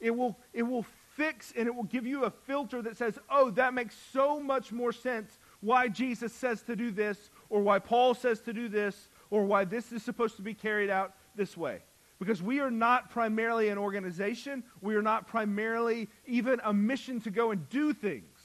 It 0.00 0.10
will, 0.10 0.36
it 0.52 0.62
will 0.62 0.84
fix 1.16 1.52
and 1.56 1.66
it 1.66 1.74
will 1.74 1.84
give 1.84 2.06
you 2.06 2.24
a 2.24 2.30
filter 2.30 2.82
that 2.82 2.96
says, 2.96 3.18
oh, 3.30 3.50
that 3.50 3.74
makes 3.74 3.96
so 4.12 4.40
much 4.40 4.72
more 4.72 4.92
sense 4.92 5.38
why 5.60 5.88
Jesus 5.88 6.32
says 6.32 6.62
to 6.62 6.76
do 6.76 6.92
this, 6.92 7.30
or 7.50 7.60
why 7.60 7.80
Paul 7.80 8.14
says 8.14 8.40
to 8.42 8.52
do 8.52 8.68
this, 8.68 9.08
or 9.30 9.44
why 9.44 9.64
this 9.64 9.90
is 9.90 10.04
supposed 10.04 10.36
to 10.36 10.42
be 10.42 10.54
carried 10.54 10.88
out 10.88 11.14
this 11.34 11.56
way. 11.56 11.80
Because 12.20 12.40
we 12.40 12.60
are 12.60 12.70
not 12.70 13.10
primarily 13.10 13.68
an 13.68 13.78
organization. 13.78 14.62
We 14.80 14.94
are 14.94 15.02
not 15.02 15.26
primarily 15.26 16.08
even 16.26 16.60
a 16.64 16.72
mission 16.72 17.20
to 17.22 17.30
go 17.30 17.50
and 17.50 17.68
do 17.68 17.92
things. 17.92 18.37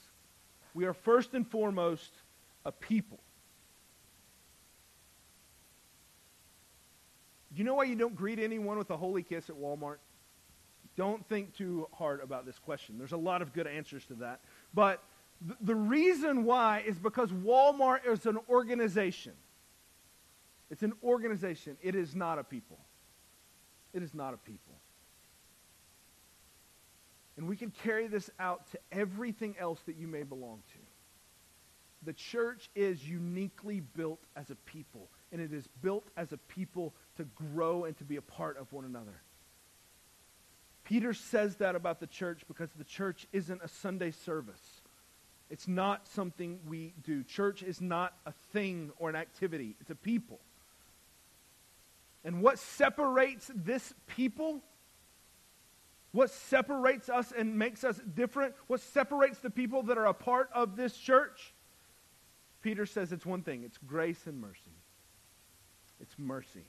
We 0.74 0.86
are 0.86 0.94
first 0.94 1.34
and 1.34 1.48
foremost 1.50 2.12
a 2.66 2.72
people. 2.72 3.20
Do 7.54 7.60
you 7.60 7.66
know 7.66 7.76
why 7.76 7.84
you 7.84 7.96
don't 7.96 8.16
greet 8.16 8.40
anyone 8.40 8.78
with 8.78 8.90
a 8.90 8.98
holy 8.98 9.22
kiss 9.22 9.50
at 9.50 9.56
Walmart? 9.56 9.98
Don't 10.96 11.28
think 11.28 11.56
too 11.56 11.88
hard 11.94 12.22
about 12.22 12.46
this 12.46 12.58
question. 12.58 12.98
There's 12.98 13.12
a 13.12 13.18
lot 13.18 13.42
of 13.42 13.54
good 13.54 13.68
answers 13.68 14.06
to 14.06 14.16
that. 14.16 14.42
But 14.74 15.04
th- 15.46 15.58
the 15.62 15.76
reason 15.76 16.46
why 16.46 16.84
is 16.86 16.98
because 16.98 17.32
Walmart 17.32 18.08
is 18.08 18.26
an 18.26 18.40
organization. 18.50 19.34
It's 20.72 20.84
an 20.84 20.94
organization. 21.04 21.78
It 21.82 21.96
is 21.96 22.16
not 22.16 22.40
a 22.40 22.44
people. 22.44 22.80
It 23.94 24.02
is 24.02 24.14
not 24.16 24.34
a 24.34 24.38
people. 24.38 24.74
And 27.38 27.48
we 27.48 27.56
can 27.56 27.72
carry 27.72 28.08
this 28.08 28.30
out 28.40 28.70
to 28.72 28.80
everything 28.92 29.56
else 29.60 29.80
that 29.86 29.96
you 29.96 30.08
may 30.08 30.24
belong 30.24 30.62
to. 30.74 30.80
The 32.06 32.14
church 32.14 32.70
is 32.76 33.08
uniquely 33.08 33.80
built 33.80 34.20
as 34.36 34.50
a 34.50 34.56
people, 34.56 35.10
and 35.32 35.42
it 35.42 35.54
is 35.54 35.68
built 35.82 36.06
as 36.18 36.34
a 36.34 36.38
people 36.38 36.94
to 37.18 37.24
grow 37.24 37.86
and 37.86 37.98
to 37.98 38.04
be 38.04 38.18
a 38.18 38.22
part 38.22 38.58
of 38.58 38.72
one 38.74 38.86
another. 38.86 39.22
Peter 40.84 41.14
says 41.14 41.56
that 41.58 41.76
about 41.76 42.00
the 42.00 42.08
church 42.08 42.42
because 42.48 42.70
the 42.78 42.84
church 42.84 43.26
isn't 43.32 43.62
a 43.64 43.68
Sunday 43.68 44.12
service. 44.12 44.82
It's 45.50 45.68
not 45.68 46.08
something 46.08 46.60
we 46.68 46.94
do. 47.04 47.24
Church 47.24 47.64
is 47.64 47.80
not 47.80 48.14
a 48.26 48.34
thing 48.52 48.92
or 48.98 49.10
an 49.10 49.16
activity, 49.16 49.76
it's 49.80 49.90
a 49.90 49.96
people. 49.96 50.40
And 52.26 52.42
what 52.42 52.58
separates 52.58 53.52
this 53.54 53.94
people, 54.08 54.62
what 56.14 56.30
separates 56.30 57.10
us 57.10 57.34
and 57.36 57.58
makes 57.58 57.84
us 57.84 58.00
different, 58.16 58.54
what 58.68 58.80
separates 58.80 59.40
the 59.40 59.50
people 59.50 59.84
that 59.84 59.98
are 59.98 60.06
a 60.06 60.14
part 60.14 60.50
of 60.54 60.76
this 60.76 60.96
church, 60.96 61.54
Peter 62.62 62.86
says 62.86 63.12
it's 63.12 63.26
one 63.26 63.42
thing 63.42 63.64
it's 63.64 63.78
grace 63.80 64.26
and 64.28 64.40
mercy. 64.40 64.78
It's 66.00 66.16
mercy. 66.18 66.66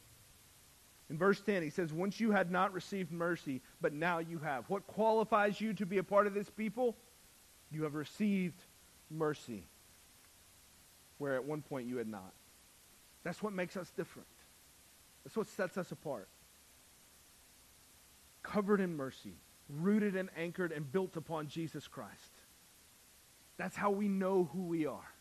In 1.11 1.19
verse 1.19 1.41
10, 1.41 1.63
he 1.63 1.71
says, 1.71 1.93
Once 1.93 2.19
you 2.19 2.31
had 2.31 2.51
not 2.51 2.73
received 2.73 3.13
mercy, 3.13 3.61
but 3.81 3.93
now 3.93 4.19
you 4.19 4.39
have. 4.39 4.69
What 4.71 4.87
qualifies 4.87 5.61
you 5.61 5.75
to 5.75 5.85
be 5.85 5.99
a 5.99 6.03
part 6.03 6.27
of 6.27 6.35
this 6.35 6.49
people? 6.49 6.97
You 7.71 7.83
have 7.83 7.95
received 7.95 8.63
mercy, 9.11 9.65
where 11.19 11.35
at 11.35 11.45
one 11.45 11.61
point 11.61 11.87
you 11.87 11.99
had 11.99 12.09
not. 12.09 12.33
That's 13.23 13.43
what 13.43 13.53
makes 13.53 13.77
us 13.77 13.91
different. 13.91 14.29
That's 15.25 15.37
what 15.37 15.49
sets 15.49 15.77
us 15.77 15.93
apart. 15.93 16.29
Covered 18.45 18.81
in 18.81 18.95
mercy, 18.95 19.35
rooted 19.69 20.15
and 20.15 20.29
anchored 20.37 20.71
and 20.71 20.91
built 20.93 21.17
upon 21.17 21.49
Jesus 21.49 21.89
Christ. 21.89 22.13
That's 23.57 23.75
how 23.75 23.91
we 23.91 24.07
know 24.07 24.49
who 24.53 24.63
we 24.63 24.87
are. 24.87 25.13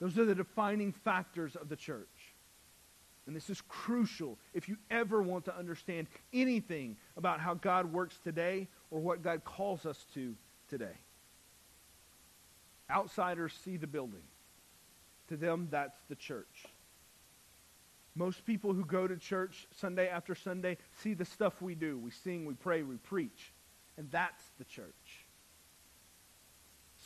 Those 0.00 0.18
are 0.18 0.24
the 0.26 0.34
defining 0.34 0.92
factors 0.92 1.56
of 1.56 1.68
the 1.70 1.76
church. 1.76 2.34
And 3.26 3.36
this 3.36 3.48
is 3.48 3.62
crucial 3.68 4.38
if 4.54 4.68
you 4.68 4.76
ever 4.90 5.22
want 5.22 5.44
to 5.44 5.56
understand 5.56 6.08
anything 6.32 6.96
about 7.16 7.38
how 7.40 7.54
God 7.54 7.92
works 7.92 8.18
today 8.24 8.66
or 8.90 8.98
what 8.98 9.22
God 9.22 9.44
calls 9.44 9.86
us 9.86 10.04
to 10.14 10.34
today. 10.68 10.98
Outsiders 12.90 13.52
see 13.64 13.76
the 13.76 13.86
building. 13.86 14.22
To 15.28 15.36
them, 15.36 15.68
that's 15.70 16.00
the 16.08 16.16
church. 16.16 16.66
Most 18.14 18.44
people 18.44 18.72
who 18.72 18.84
go 18.84 19.06
to 19.06 19.16
church 19.16 19.66
Sunday 19.76 20.08
after 20.08 20.34
Sunday 20.34 20.78
see 21.02 21.14
the 21.14 21.24
stuff 21.24 21.62
we 21.62 21.74
do. 21.74 21.98
We 21.98 22.10
sing, 22.10 22.44
we 22.44 22.54
pray, 22.54 22.82
we 22.82 22.96
preach. 22.96 23.52
And 23.96 24.10
that's 24.10 24.42
the 24.58 24.64
church. 24.64 25.26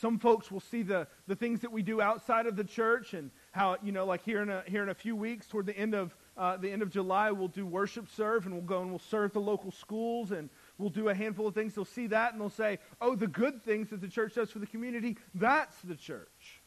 Some 0.01 0.19
folks 0.19 0.51
will 0.51 0.59
see 0.59 0.83
the, 0.83 1.07
the 1.25 1.35
things 1.35 1.61
that 1.61 1.71
we 1.71 1.81
do 1.81 2.01
outside 2.01 2.47
of 2.47 2.57
the 2.57 2.65
church 2.65 3.13
and 3.13 3.31
how, 3.53 3.77
you 3.81 3.93
know, 3.93 4.05
like 4.05 4.25
here 4.25 4.41
in 4.41 4.49
a, 4.49 4.61
here 4.67 4.83
in 4.83 4.89
a 4.89 4.93
few 4.93 5.15
weeks, 5.15 5.47
toward 5.47 5.65
the 5.65 5.77
end 5.77 5.93
of, 5.93 6.13
uh, 6.35 6.57
the 6.57 6.69
end 6.69 6.81
of 6.81 6.89
July, 6.89 7.31
we'll 7.31 7.47
do 7.47 7.65
worship 7.65 8.09
serve 8.09 8.45
and 8.45 8.53
we'll 8.53 8.63
go 8.63 8.81
and 8.81 8.89
we'll 8.89 8.99
serve 8.99 9.31
the 9.31 9.39
local 9.39 9.71
schools 9.71 10.31
and 10.31 10.49
we'll 10.77 10.89
do 10.89 11.07
a 11.07 11.15
handful 11.15 11.47
of 11.47 11.53
things. 11.53 11.75
They'll 11.75 11.85
see 11.85 12.07
that 12.07 12.33
and 12.33 12.41
they'll 12.41 12.49
say, 12.49 12.79
oh, 12.99 13.15
the 13.15 13.27
good 13.27 13.63
things 13.63 13.89
that 13.91 14.01
the 14.01 14.09
church 14.09 14.35
does 14.35 14.51
for 14.51 14.59
the 14.59 14.67
community, 14.67 15.17
that's 15.33 15.77
the 15.81 15.95
church. 15.95 16.61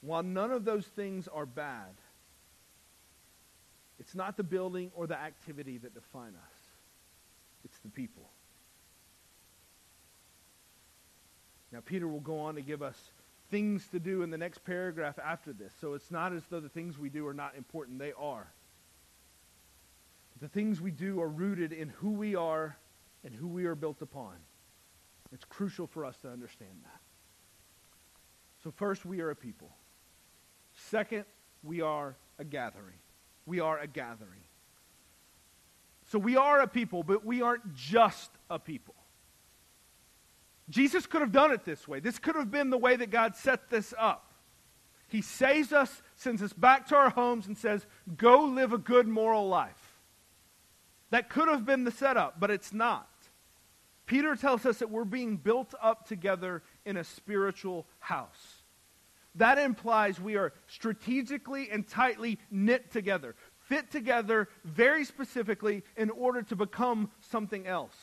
While 0.00 0.24
none 0.24 0.50
of 0.50 0.64
those 0.64 0.86
things 0.86 1.28
are 1.28 1.46
bad, 1.46 1.99
it's 4.00 4.14
not 4.14 4.38
the 4.38 4.42
building 4.42 4.90
or 4.96 5.06
the 5.06 5.16
activity 5.16 5.76
that 5.78 5.94
define 5.94 6.32
us. 6.34 6.54
It's 7.64 7.78
the 7.80 7.90
people. 7.90 8.30
Now, 11.70 11.80
Peter 11.84 12.08
will 12.08 12.20
go 12.20 12.40
on 12.40 12.54
to 12.54 12.62
give 12.62 12.82
us 12.82 12.98
things 13.50 13.86
to 13.88 14.00
do 14.00 14.22
in 14.22 14.30
the 14.30 14.38
next 14.38 14.64
paragraph 14.64 15.18
after 15.22 15.52
this. 15.52 15.72
So 15.80 15.92
it's 15.94 16.10
not 16.10 16.32
as 16.32 16.42
though 16.50 16.60
the 16.60 16.68
things 16.68 16.98
we 16.98 17.10
do 17.10 17.26
are 17.26 17.34
not 17.34 17.54
important. 17.56 17.98
They 17.98 18.12
are. 18.18 18.50
The 20.40 20.48
things 20.48 20.80
we 20.80 20.90
do 20.90 21.20
are 21.20 21.28
rooted 21.28 21.72
in 21.72 21.90
who 21.90 22.12
we 22.12 22.34
are 22.34 22.78
and 23.22 23.34
who 23.34 23.48
we 23.48 23.66
are 23.66 23.74
built 23.74 24.00
upon. 24.00 24.34
It's 25.30 25.44
crucial 25.44 25.86
for 25.86 26.06
us 26.06 26.16
to 26.22 26.30
understand 26.30 26.80
that. 26.84 27.00
So, 28.64 28.70
first, 28.70 29.04
we 29.04 29.20
are 29.20 29.30
a 29.30 29.36
people. 29.36 29.70
Second, 30.74 31.26
we 31.62 31.82
are 31.82 32.16
a 32.38 32.44
gathering. 32.44 32.96
We 33.46 33.60
are 33.60 33.78
a 33.78 33.86
gathering. 33.86 34.40
So, 36.06 36.18
we 36.18 36.36
are 36.36 36.60
a 36.60 36.66
people, 36.66 37.02
but 37.02 37.24
we 37.24 37.40
aren't 37.40 37.74
just 37.74 38.30
a 38.48 38.58
people. 38.58 38.94
Jesus 40.68 41.06
could 41.06 41.20
have 41.20 41.32
done 41.32 41.52
it 41.52 41.64
this 41.64 41.86
way. 41.86 42.00
This 42.00 42.18
could 42.18 42.36
have 42.36 42.50
been 42.50 42.70
the 42.70 42.78
way 42.78 42.96
that 42.96 43.10
God 43.10 43.36
set 43.36 43.70
this 43.70 43.92
up. 43.98 44.32
He 45.08 45.22
saves 45.22 45.72
us, 45.72 46.02
sends 46.14 46.42
us 46.42 46.52
back 46.52 46.86
to 46.88 46.96
our 46.96 47.10
homes, 47.10 47.46
and 47.48 47.58
says, 47.58 47.84
Go 48.16 48.44
live 48.44 48.72
a 48.72 48.78
good 48.78 49.08
moral 49.08 49.48
life. 49.48 49.98
That 51.10 51.28
could 51.28 51.48
have 51.48 51.66
been 51.66 51.82
the 51.82 51.90
setup, 51.90 52.38
but 52.38 52.52
it's 52.52 52.72
not. 52.72 53.08
Peter 54.06 54.36
tells 54.36 54.64
us 54.64 54.78
that 54.78 54.90
we're 54.90 55.04
being 55.04 55.36
built 55.36 55.74
up 55.82 56.06
together 56.06 56.62
in 56.84 56.96
a 56.96 57.04
spiritual 57.04 57.86
house. 57.98 58.59
That 59.36 59.58
implies 59.58 60.20
we 60.20 60.36
are 60.36 60.52
strategically 60.66 61.70
and 61.70 61.86
tightly 61.86 62.38
knit 62.50 62.90
together, 62.90 63.36
fit 63.60 63.90
together 63.90 64.48
very 64.64 65.04
specifically 65.04 65.84
in 65.96 66.10
order 66.10 66.42
to 66.42 66.56
become 66.56 67.10
something 67.20 67.66
else 67.66 67.96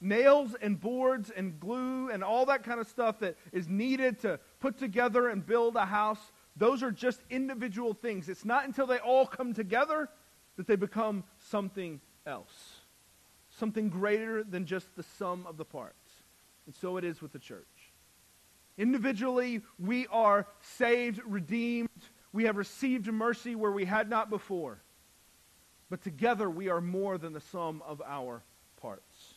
nails 0.00 0.56
and 0.60 0.80
boards 0.80 1.30
and 1.30 1.60
glue 1.60 2.10
and 2.10 2.24
all 2.24 2.46
that 2.46 2.64
kind 2.64 2.80
of 2.80 2.86
stuff 2.86 3.18
that 3.20 3.36
is 3.52 3.68
needed 3.68 4.18
to 4.20 4.40
put 4.58 4.78
together 4.78 5.28
and 5.28 5.46
build 5.46 5.76
a 5.76 5.84
house, 5.84 6.32
those 6.56 6.82
are 6.82 6.90
just 6.90 7.20
individual 7.30 7.94
things. 7.94 8.28
It's 8.28 8.44
not 8.44 8.64
until 8.64 8.86
they 8.86 8.98
all 8.98 9.26
come 9.26 9.52
together 9.52 10.08
that 10.56 10.66
they 10.66 10.76
become 10.76 11.24
something 11.38 12.00
else, 12.26 12.76
something 13.50 13.88
greater 13.88 14.42
than 14.42 14.66
just 14.66 14.94
the 14.96 15.02
sum 15.02 15.46
of 15.46 15.56
the 15.56 15.64
parts. 15.64 16.10
And 16.66 16.74
so 16.74 16.96
it 16.96 17.04
is 17.04 17.22
with 17.22 17.32
the 17.32 17.38
church. 17.38 17.66
Individually, 18.80 19.60
we 19.78 20.06
are 20.06 20.46
saved, 20.62 21.20
redeemed. 21.26 21.90
We 22.32 22.44
have 22.44 22.56
received 22.56 23.12
mercy 23.12 23.54
where 23.54 23.72
we 23.72 23.84
had 23.84 24.08
not 24.08 24.30
before. 24.30 24.80
But 25.90 26.02
together, 26.02 26.48
we 26.48 26.70
are 26.70 26.80
more 26.80 27.18
than 27.18 27.34
the 27.34 27.42
sum 27.42 27.82
of 27.86 28.00
our 28.00 28.42
parts. 28.80 29.34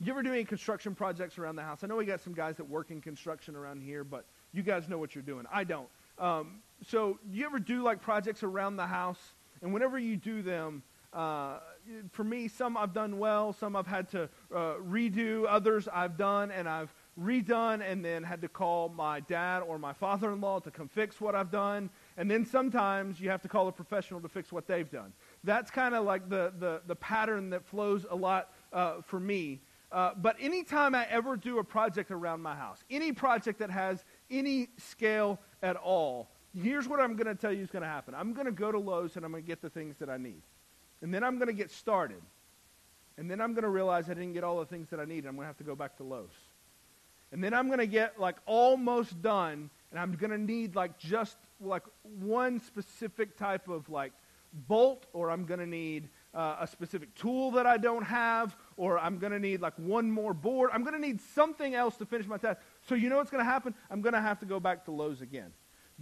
You 0.00 0.12
ever 0.12 0.22
do 0.22 0.34
any 0.34 0.44
construction 0.44 0.94
projects 0.94 1.38
around 1.38 1.56
the 1.56 1.62
house? 1.62 1.82
I 1.82 1.86
know 1.86 1.96
we 1.96 2.04
got 2.04 2.20
some 2.20 2.34
guys 2.34 2.58
that 2.58 2.68
work 2.68 2.90
in 2.90 3.00
construction 3.00 3.56
around 3.56 3.80
here, 3.80 4.04
but 4.04 4.26
you 4.52 4.62
guys 4.62 4.86
know 4.86 4.98
what 4.98 5.14
you're 5.14 5.22
doing. 5.22 5.46
I 5.50 5.64
don't. 5.64 5.88
Um, 6.18 6.58
so, 6.86 7.18
you 7.32 7.46
ever 7.46 7.58
do 7.58 7.82
like 7.82 8.02
projects 8.02 8.42
around 8.42 8.76
the 8.76 8.86
house? 8.86 9.32
And 9.62 9.72
whenever 9.72 9.98
you 9.98 10.18
do 10.18 10.42
them, 10.42 10.82
uh, 11.12 11.58
for 12.10 12.24
me, 12.24 12.48
some 12.48 12.76
I've 12.76 12.92
done 12.92 13.18
well, 13.18 13.52
some 13.52 13.76
I've 13.76 13.86
had 13.86 14.10
to 14.10 14.28
uh, 14.54 14.74
redo, 14.84 15.46
others 15.48 15.88
I've 15.92 16.16
done 16.16 16.50
and 16.50 16.68
I've 16.68 16.92
redone 17.20 17.80
and 17.80 18.04
then 18.04 18.22
had 18.22 18.42
to 18.42 18.48
call 18.48 18.88
my 18.88 19.20
dad 19.20 19.60
or 19.60 19.78
my 19.78 19.92
father 19.92 20.32
in 20.32 20.40
law 20.40 20.58
to 20.60 20.70
come 20.70 20.88
fix 20.88 21.20
what 21.20 21.34
I've 21.34 21.50
done. 21.50 21.90
And 22.16 22.30
then 22.30 22.44
sometimes 22.44 23.20
you 23.20 23.30
have 23.30 23.42
to 23.42 23.48
call 23.48 23.68
a 23.68 23.72
professional 23.72 24.20
to 24.20 24.28
fix 24.28 24.52
what 24.52 24.66
they've 24.66 24.90
done. 24.90 25.12
That's 25.44 25.70
kind 25.70 25.94
of 25.94 26.04
like 26.04 26.28
the, 26.28 26.52
the, 26.58 26.82
the 26.86 26.96
pattern 26.96 27.50
that 27.50 27.64
flows 27.64 28.04
a 28.10 28.16
lot 28.16 28.52
uh, 28.72 29.00
for 29.02 29.20
me. 29.20 29.60
Uh, 29.92 30.10
but 30.16 30.36
anytime 30.40 30.94
I 30.94 31.06
ever 31.06 31.36
do 31.36 31.58
a 31.58 31.64
project 31.64 32.10
around 32.10 32.42
my 32.42 32.54
house, 32.54 32.82
any 32.90 33.12
project 33.12 33.60
that 33.60 33.70
has 33.70 34.04
any 34.30 34.68
scale 34.76 35.38
at 35.62 35.76
all, 35.76 36.30
here's 36.54 36.88
what 36.88 37.00
I'm 37.00 37.14
going 37.14 37.28
to 37.28 37.34
tell 37.34 37.52
you 37.52 37.62
is 37.62 37.70
going 37.70 37.82
to 37.82 37.88
happen. 37.88 38.14
I'm 38.14 38.32
going 38.32 38.46
to 38.46 38.52
go 38.52 38.72
to 38.72 38.78
Lowe's 38.78 39.16
and 39.16 39.24
I'm 39.24 39.30
going 39.30 39.44
to 39.44 39.46
get 39.46 39.62
the 39.62 39.70
things 39.70 39.96
that 39.98 40.10
I 40.10 40.16
need. 40.16 40.42
And 41.02 41.12
then 41.12 41.22
I'm 41.22 41.36
going 41.36 41.48
to 41.48 41.54
get 41.54 41.70
started. 41.70 42.22
And 43.18 43.30
then 43.30 43.40
I'm 43.40 43.52
going 43.54 43.64
to 43.64 43.70
realize 43.70 44.10
I 44.10 44.14
didn't 44.14 44.34
get 44.34 44.44
all 44.44 44.58
the 44.58 44.66
things 44.66 44.88
that 44.90 45.00
I 45.00 45.04
need. 45.04 45.26
I'm 45.26 45.36
going 45.36 45.44
to 45.44 45.46
have 45.46 45.58
to 45.58 45.64
go 45.64 45.74
back 45.74 45.96
to 45.98 46.02
Lowe's. 46.02 46.30
And 47.32 47.42
then 47.42 47.54
I'm 47.54 47.66
going 47.66 47.80
to 47.80 47.86
get 47.86 48.20
like 48.20 48.36
almost 48.46 49.20
done 49.20 49.70
and 49.90 50.00
I'm 50.00 50.12
going 50.12 50.30
to 50.30 50.38
need 50.38 50.76
like 50.76 50.98
just 50.98 51.36
like 51.60 51.82
one 52.02 52.60
specific 52.60 53.36
type 53.36 53.68
of 53.68 53.88
like 53.88 54.12
bolt 54.68 55.06
or 55.12 55.30
I'm 55.30 55.44
going 55.44 55.60
to 55.60 55.66
need 55.66 56.08
uh, 56.34 56.56
a 56.60 56.66
specific 56.66 57.14
tool 57.14 57.50
that 57.52 57.66
I 57.66 57.78
don't 57.78 58.04
have, 58.04 58.56
or 58.76 58.98
I'm 58.98 59.18
going 59.18 59.32
to 59.32 59.38
need 59.38 59.60
like 59.60 59.72
one 59.76 60.10
more 60.10 60.34
board. 60.34 60.70
I'm 60.72 60.82
going 60.82 60.94
to 60.94 61.00
need 61.00 61.20
something 61.34 61.74
else 61.74 61.96
to 61.96 62.06
finish 62.06 62.26
my 62.26 62.36
task. 62.36 62.60
So 62.82 62.94
you 62.94 63.08
know 63.08 63.16
what's 63.16 63.30
going 63.30 63.44
to 63.44 63.50
happen? 63.50 63.74
I'm 63.90 64.02
going 64.02 64.12
to 64.12 64.20
have 64.20 64.38
to 64.40 64.46
go 64.46 64.60
back 64.60 64.84
to 64.84 64.90
Lowe's 64.90 65.22
again. 65.22 65.52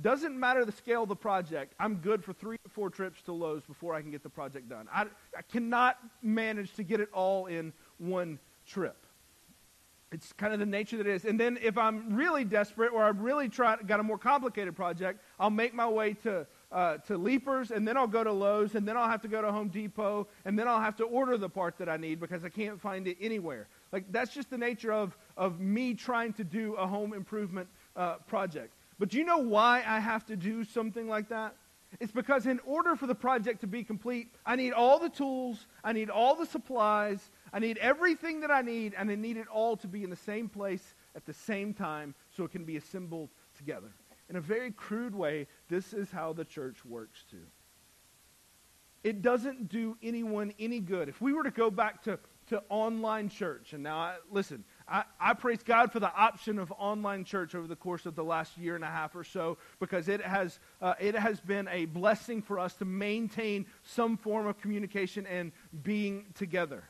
Doesn't 0.01 0.39
matter 0.39 0.65
the 0.65 0.73
scale 0.73 1.05
of 1.05 1.09
the 1.09 1.17
project. 1.17 1.75
I'm 1.79 1.97
good 1.97 2.25
for 2.25 2.33
three 2.33 2.57
or 2.65 2.69
four 2.69 2.91
trips 2.91 3.23
to 3.23 3.33
Lowe's 3.33 3.63
before 3.65 3.95
I 3.95 4.03
can 4.03 4.11
get 4.11 4.25
the 4.25 4.29
project 4.29 4.69
done. 4.69 4.89
I, 4.93 5.03
I 5.37 5.43
cannot 5.51 5.99
manage 6.21 6.75
to 6.75 6.83
get 6.83 7.01
it 7.01 7.09
all 7.13 7.47
in 7.47 7.73
one 7.99 8.41
trip. 8.67 9.07
it's 10.15 10.33
kind 10.33 10.53
of 10.53 10.61
the 10.61 10.67
nature 10.67 10.97
that 10.97 11.07
it 11.07 11.15
is. 11.15 11.25
And 11.25 11.39
then 11.39 11.59
if 11.61 11.77
I'm 11.77 12.15
really 12.15 12.45
desperate 12.45 12.93
or 12.93 13.03
I'm 13.03 13.21
really 13.21 13.49
try, 13.49 13.77
got 13.77 13.99
a 13.99 14.03
more 14.03 14.17
complicated 14.17 14.77
project, 14.77 15.21
I'll 15.41 15.51
make 15.51 15.75
my 15.75 15.89
way 15.89 16.15
to, 16.23 16.47
uh, 16.71 16.99
to 16.99 17.19
Leapers, 17.19 17.73
and 17.73 17.87
then 17.87 17.97
I'll 17.97 18.07
go 18.07 18.23
to 18.23 18.33
Lowe's, 18.33 18.77
and 18.77 18.87
then 18.87 18.97
I'll 18.97 19.09
have 19.09 19.23
to 19.23 19.29
go 19.29 19.43
to 19.43 19.51
Home 19.51 19.69
Depot, 19.69 20.29
and 20.45 20.57
then 20.57 20.69
I'll 20.69 20.81
have 20.81 20.97
to 20.97 21.05
order 21.05 21.37
the 21.37 21.49
part 21.49 21.79
that 21.79 21.89
I 21.89 21.97
need 21.97 22.21
because 22.21 22.45
I 22.45 22.49
can't 22.49 22.81
find 22.81 23.09
it 23.09 23.17
anywhere. 23.21 23.67
Like, 23.93 24.05
that's 24.13 24.33
just 24.33 24.51
the 24.51 24.59
nature 24.59 24.93
of, 24.93 25.17
of 25.37 25.59
me 25.61 25.95
trying 25.95 26.33
to 26.35 26.45
do 26.45 26.75
a 26.75 26.87
home 26.87 27.13
improvement 27.13 27.69
uh, 27.97 28.15
project. 28.27 28.73
But 28.99 29.09
do 29.11 29.19
you 29.19 29.25
know 29.25 29.39
why 29.39 29.83
I 29.87 29.99
have 29.99 30.25
to 30.27 30.37
do 30.37 30.65
something 30.65 31.09
like 31.09 31.29
that? 31.29 31.57
It's 32.01 32.13
because 32.13 32.47
in 32.47 32.61
order 32.65 32.97
for 32.97 33.07
the 33.07 33.15
project 33.15 33.61
to 33.61 33.67
be 33.67 33.85
complete, 33.85 34.29
I 34.45 34.57
need 34.57 34.73
all 34.73 34.99
the 34.99 35.09
tools, 35.09 35.67
I 35.85 35.93
need 35.93 36.11
all 36.11 36.35
the 36.35 36.47
supplies, 36.47 37.31
I 37.53 37.61
need 37.61 37.79
everything 37.79 38.41
that 38.41 38.51
I 38.51 38.63
need, 38.63 38.95
and 38.97 39.11
I 39.11 39.15
need 39.15 39.37
it 39.37 39.47
all 39.49 39.77
to 39.77 39.87
be 39.87 40.03
in 40.03 40.11
the 40.11 40.17
same 40.17 40.49
place 40.49 40.95
at 41.15 41.25
the 41.25 41.33
same 41.33 41.73
time 41.73 42.15
so 42.31 42.45
it 42.45 42.51
can 42.51 42.65
be 42.65 42.77
assembled 42.77 43.31
together. 43.57 43.93
In 44.29 44.37
a 44.37 44.41
very 44.41 44.73
crude 44.73 45.15
way, 45.15 45.47
this 45.69 45.93
is 45.93 46.11
how 46.11 46.33
the 46.33 46.45
church 46.45 46.85
works 46.85 47.25
too. 47.31 47.47
It 49.05 49.21
doesn't 49.21 49.69
do 49.69 49.97
anyone 50.03 50.53
any 50.59 50.81
good. 50.81 51.09
If 51.09 51.21
we 51.21 51.33
were 51.35 51.45
to 51.45 51.51
go 51.51 51.71
back 51.71 52.03
to, 52.05 52.19
to 52.49 52.63
online 52.71 53.29
church, 53.29 53.75
and 53.75 53.83
now, 53.83 53.99
I, 53.99 54.17
listen, 54.31 54.65
I, 54.87 55.05
I, 55.19 55.33
praise 55.33 55.63
God 55.63 55.93
for 55.93 55.99
the 55.99 56.13
option 56.13 56.59
of 56.59 56.71
online 56.77 57.25
church 57.25 57.55
over 57.55 57.67
the 57.67 57.77
course 57.77 58.05
of 58.05 58.15
the 58.15 58.25
last 58.25 58.59
year 58.59 58.75
and 58.75 58.85
a 58.85 58.89
half 58.89 59.17
or 59.17 59.25
so 59.25 59.57
because 59.81 60.09
it 60.09 60.21
has, 60.21 60.59
uh, 60.83 60.93
it 61.01 61.15
has 61.15 61.41
been 61.41 61.69
a 61.69 61.87
blessing 61.87 62.43
for 62.43 62.59
us 62.59 62.75
to 62.75 62.85
maintain 62.85 63.65
some 63.83 64.19
form 64.19 64.47
of 64.47 64.61
communication 64.61 65.27
and 65.27 65.53
being 65.83 66.27
together. 66.35 66.85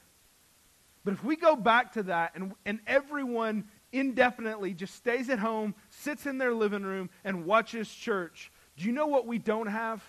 But 1.05 1.15
if 1.15 1.23
we 1.23 1.37
go 1.37 1.55
back 1.55 1.93
to 1.93 2.03
that 2.05 2.33
and, 2.35 2.53
and 2.67 2.81
everyone 2.87 3.65
indefinitely 3.93 4.75
just 4.75 4.97
stays 4.97 5.31
at 5.31 5.39
home, 5.39 5.75
sits 5.91 6.27
in 6.27 6.39
their 6.39 6.53
living 6.53 6.83
room, 6.83 7.11
and 7.23 7.45
watches 7.45 7.89
church, 7.89 8.51
do 8.77 8.87
you 8.87 8.93
know 8.93 9.07
what 9.07 9.27
we 9.27 9.39
don't 9.39 9.69
have? 9.69 10.03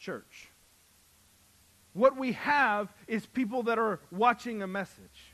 Church. 0.00 0.48
What 1.92 2.16
we 2.16 2.32
have 2.32 2.92
is 3.06 3.26
people 3.26 3.64
that 3.64 3.78
are 3.78 4.00
watching 4.10 4.62
a 4.62 4.66
message. 4.66 5.29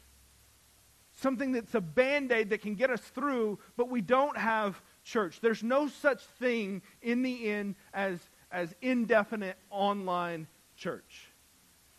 Something 1.17 1.53
that's 1.53 1.75
a 1.75 1.81
band 1.81 2.31
aid 2.31 2.51
that 2.51 2.61
can 2.61 2.75
get 2.75 2.91
us 2.91 3.01
through, 3.01 3.59
but 3.77 3.89
we 3.89 4.03
don't 4.03 4.37
have 4.37 4.81
church. 5.03 5.41
There's 5.41 5.63
no 5.63 5.89
such 5.89 6.23
thing 6.39 6.83
in 7.01 7.23
the 7.23 7.49
end 7.49 7.75
as, 7.95 8.21
as 8.53 8.75
indefinite 8.83 9.57
online 9.71 10.47
church. 10.77 11.29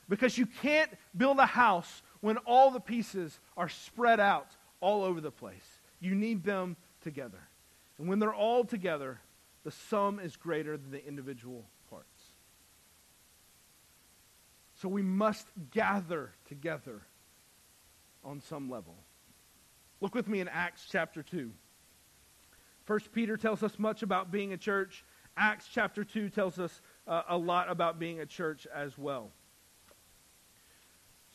Because 0.07 0.37
you 0.37 0.45
can't 0.45 0.91
build 1.15 1.39
a 1.39 1.47
house 1.47 2.03
when 2.21 2.37
all 2.37 2.69
the 2.69 2.79
pieces 2.79 3.39
are 3.57 3.69
spread 3.69 4.19
out 4.19 4.55
all 4.81 5.03
over 5.03 5.19
the 5.19 5.31
place. 5.31 5.65
You 5.99 6.13
need 6.13 6.43
them 6.43 6.77
together. 7.01 7.41
And 7.97 8.07
when 8.07 8.19
they're 8.19 8.33
all 8.35 8.63
together, 8.65 9.19
the 9.63 9.71
sum 9.71 10.19
is 10.19 10.35
greater 10.35 10.77
than 10.77 10.91
the 10.91 11.05
individual 11.05 11.65
parts. 11.89 12.05
So 14.75 14.87
we 14.87 15.01
must 15.01 15.47
gather 15.71 16.33
together 16.47 17.01
on 18.23 18.41
some 18.41 18.69
level. 18.69 18.95
Look 19.99 20.13
with 20.13 20.27
me 20.27 20.41
in 20.41 20.47
Acts 20.47 20.87
chapter 20.89 21.23
2. 21.23 21.51
First 22.85 23.11
Peter 23.11 23.35
tells 23.35 23.63
us 23.63 23.79
much 23.79 24.03
about 24.03 24.31
being 24.31 24.53
a 24.53 24.57
church. 24.57 25.03
Acts 25.35 25.67
chapter 25.71 26.03
2 26.03 26.29
tells 26.29 26.59
us 26.59 26.81
uh, 27.07 27.23
a 27.29 27.37
lot 27.37 27.69
about 27.69 27.99
being 27.99 28.19
a 28.19 28.25
church 28.25 28.67
as 28.73 28.97
well. 28.97 29.31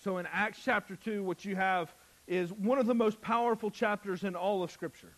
So 0.03 0.19
in 0.19 0.27
Acts 0.33 0.61
chapter 0.65 0.97
2, 0.97 1.23
what 1.23 1.45
you 1.45 1.57
have 1.57 1.95
is 2.27 2.53
one 2.53 2.79
of 2.79 2.87
the 2.87 2.95
most 2.95 3.21
powerful 3.21 3.71
chapters 3.71 4.25
in 4.25 4.35
all 4.35 4.63
of 4.63 4.71
Scripture. 4.71 5.13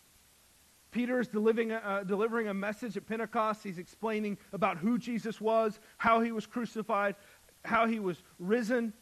Peter 0.91 1.21
is 1.21 1.29
delivering 1.29 1.73
a, 1.73 1.77
uh, 1.77 2.05
delivering 2.05 2.49
a 2.49 2.55
message 2.55 2.97
at 2.97 3.07
Pentecost. 3.07 3.65
He's 3.65 3.79
explaining 3.79 4.39
about 4.53 4.79
who 4.79 4.99
Jesus 4.99 5.41
was, 5.41 5.81
how 5.99 6.21
he 6.21 6.33
was 6.33 6.47
crucified, 6.47 7.17
how 7.65 7.87
he 7.87 7.99
was 7.99 8.23
risen. 8.39 8.93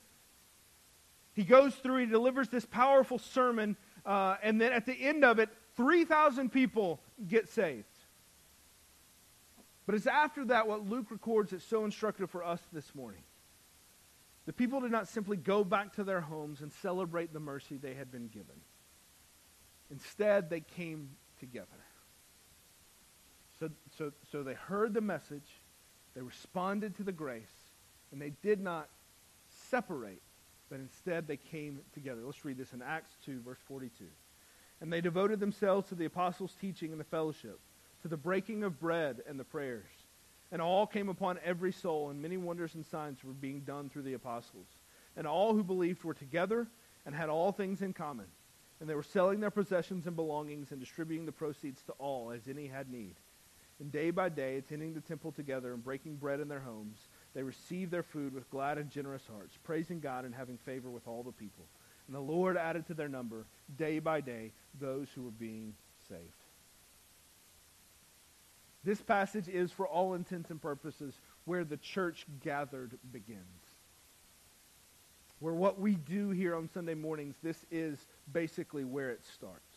He 1.34 1.44
goes 1.44 1.74
through, 1.74 1.98
he 1.98 2.06
delivers 2.06 2.48
this 2.48 2.64
powerful 2.64 3.18
sermon, 3.18 3.76
uh, 4.04 4.36
and 4.42 4.60
then 4.60 4.72
at 4.72 4.86
the 4.86 4.94
end 4.94 5.24
of 5.24 5.38
it, 5.38 5.48
3,000 5.76 6.50
people 6.50 7.00
get 7.28 7.48
saved. 7.48 7.86
But 9.86 9.94
it's 9.94 10.06
after 10.06 10.44
that 10.46 10.66
what 10.68 10.88
Luke 10.88 11.10
records 11.10 11.50
that's 11.50 11.64
so 11.64 11.84
instructive 11.84 12.30
for 12.30 12.44
us 12.44 12.60
this 12.72 12.94
morning. 12.94 13.22
The 14.46 14.52
people 14.52 14.80
did 14.80 14.90
not 14.90 15.08
simply 15.08 15.36
go 15.36 15.64
back 15.64 15.94
to 15.94 16.04
their 16.04 16.20
homes 16.20 16.60
and 16.60 16.72
celebrate 16.72 17.32
the 17.32 17.40
mercy 17.40 17.76
they 17.76 17.94
had 17.94 18.10
been 18.10 18.28
given. 18.28 18.60
Instead, 19.90 20.50
they 20.50 20.60
came 20.60 21.10
together. 21.38 21.66
So, 23.60 23.70
so, 23.96 24.12
so 24.32 24.42
they 24.42 24.54
heard 24.54 24.94
the 24.94 25.00
message, 25.00 25.48
they 26.14 26.22
responded 26.22 26.96
to 26.96 27.04
the 27.04 27.12
grace, 27.12 27.52
and 28.10 28.20
they 28.20 28.30
did 28.42 28.60
not 28.60 28.88
separate, 29.70 30.22
but 30.72 30.80
instead 30.80 31.28
they 31.28 31.36
came 31.36 31.80
together. 31.92 32.22
Let's 32.24 32.46
read 32.46 32.56
this 32.56 32.72
in 32.72 32.80
Acts 32.80 33.14
2, 33.26 33.42
verse 33.42 33.58
42. 33.68 34.06
And 34.80 34.90
they 34.90 35.02
devoted 35.02 35.38
themselves 35.38 35.90
to 35.90 35.94
the 35.94 36.06
apostles' 36.06 36.56
teaching 36.58 36.92
and 36.92 36.98
the 36.98 37.04
fellowship, 37.04 37.60
to 38.00 38.08
the 38.08 38.16
breaking 38.16 38.64
of 38.64 38.80
bread 38.80 39.20
and 39.28 39.38
the 39.38 39.44
prayers. 39.44 39.90
And 40.50 40.62
all 40.62 40.86
came 40.86 41.10
upon 41.10 41.38
every 41.44 41.72
soul, 41.72 42.08
and 42.08 42.22
many 42.22 42.38
wonders 42.38 42.74
and 42.74 42.86
signs 42.86 43.22
were 43.22 43.34
being 43.34 43.60
done 43.60 43.90
through 43.90 44.04
the 44.04 44.14
apostles. 44.14 44.66
And 45.14 45.26
all 45.26 45.52
who 45.52 45.62
believed 45.62 46.04
were 46.04 46.14
together 46.14 46.66
and 47.04 47.14
had 47.14 47.28
all 47.28 47.52
things 47.52 47.82
in 47.82 47.92
common. 47.92 48.28
And 48.80 48.88
they 48.88 48.94
were 48.94 49.02
selling 49.02 49.40
their 49.40 49.50
possessions 49.50 50.06
and 50.06 50.16
belongings 50.16 50.70
and 50.70 50.80
distributing 50.80 51.26
the 51.26 51.32
proceeds 51.32 51.82
to 51.82 51.92
all 51.98 52.30
as 52.30 52.48
any 52.48 52.66
had 52.66 52.90
need. 52.90 53.16
And 53.78 53.92
day 53.92 54.10
by 54.10 54.30
day, 54.30 54.56
attending 54.56 54.94
the 54.94 55.02
temple 55.02 55.32
together 55.32 55.74
and 55.74 55.84
breaking 55.84 56.16
bread 56.16 56.40
in 56.40 56.48
their 56.48 56.60
homes, 56.60 57.08
they 57.34 57.42
received 57.42 57.90
their 57.90 58.02
food 58.02 58.34
with 58.34 58.50
glad 58.50 58.78
and 58.78 58.90
generous 58.90 59.22
hearts, 59.30 59.56
praising 59.64 60.00
God 60.00 60.24
and 60.24 60.34
having 60.34 60.58
favor 60.58 60.90
with 60.90 61.06
all 61.08 61.22
the 61.22 61.32
people. 61.32 61.64
And 62.06 62.16
the 62.16 62.20
Lord 62.20 62.56
added 62.56 62.86
to 62.88 62.94
their 62.94 63.08
number, 63.08 63.46
day 63.76 63.98
by 63.98 64.20
day, 64.20 64.52
those 64.80 65.08
who 65.14 65.22
were 65.22 65.30
being 65.30 65.74
saved. 66.08 66.20
This 68.84 69.00
passage 69.00 69.48
is, 69.48 69.70
for 69.70 69.86
all 69.86 70.14
intents 70.14 70.50
and 70.50 70.60
purposes, 70.60 71.14
where 71.44 71.64
the 71.64 71.76
church 71.76 72.26
gathered 72.42 72.98
begins. 73.12 73.38
Where 75.38 75.54
what 75.54 75.80
we 75.80 75.94
do 75.94 76.30
here 76.30 76.54
on 76.54 76.68
Sunday 76.72 76.94
mornings, 76.94 77.36
this 77.42 77.64
is 77.70 77.98
basically 78.32 78.84
where 78.84 79.10
it 79.10 79.24
starts. 79.34 79.71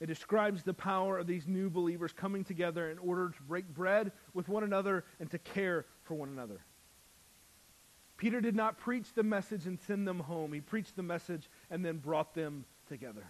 It 0.00 0.06
describes 0.06 0.62
the 0.62 0.72
power 0.72 1.18
of 1.18 1.26
these 1.26 1.46
new 1.46 1.68
believers 1.68 2.12
coming 2.12 2.42
together 2.42 2.90
in 2.90 2.98
order 2.98 3.28
to 3.28 3.42
break 3.42 3.68
bread 3.68 4.12
with 4.32 4.48
one 4.48 4.64
another 4.64 5.04
and 5.20 5.30
to 5.30 5.38
care 5.38 5.84
for 6.04 6.14
one 6.14 6.30
another. 6.30 6.60
Peter 8.16 8.40
did 8.40 8.54
not 8.54 8.78
preach 8.78 9.12
the 9.14 9.22
message 9.22 9.66
and 9.66 9.78
send 9.80 10.06
them 10.06 10.20
home. 10.20 10.52
He 10.52 10.60
preached 10.60 10.96
the 10.96 11.02
message 11.02 11.48
and 11.70 11.84
then 11.84 11.98
brought 11.98 12.34
them 12.34 12.64
together. 12.88 13.26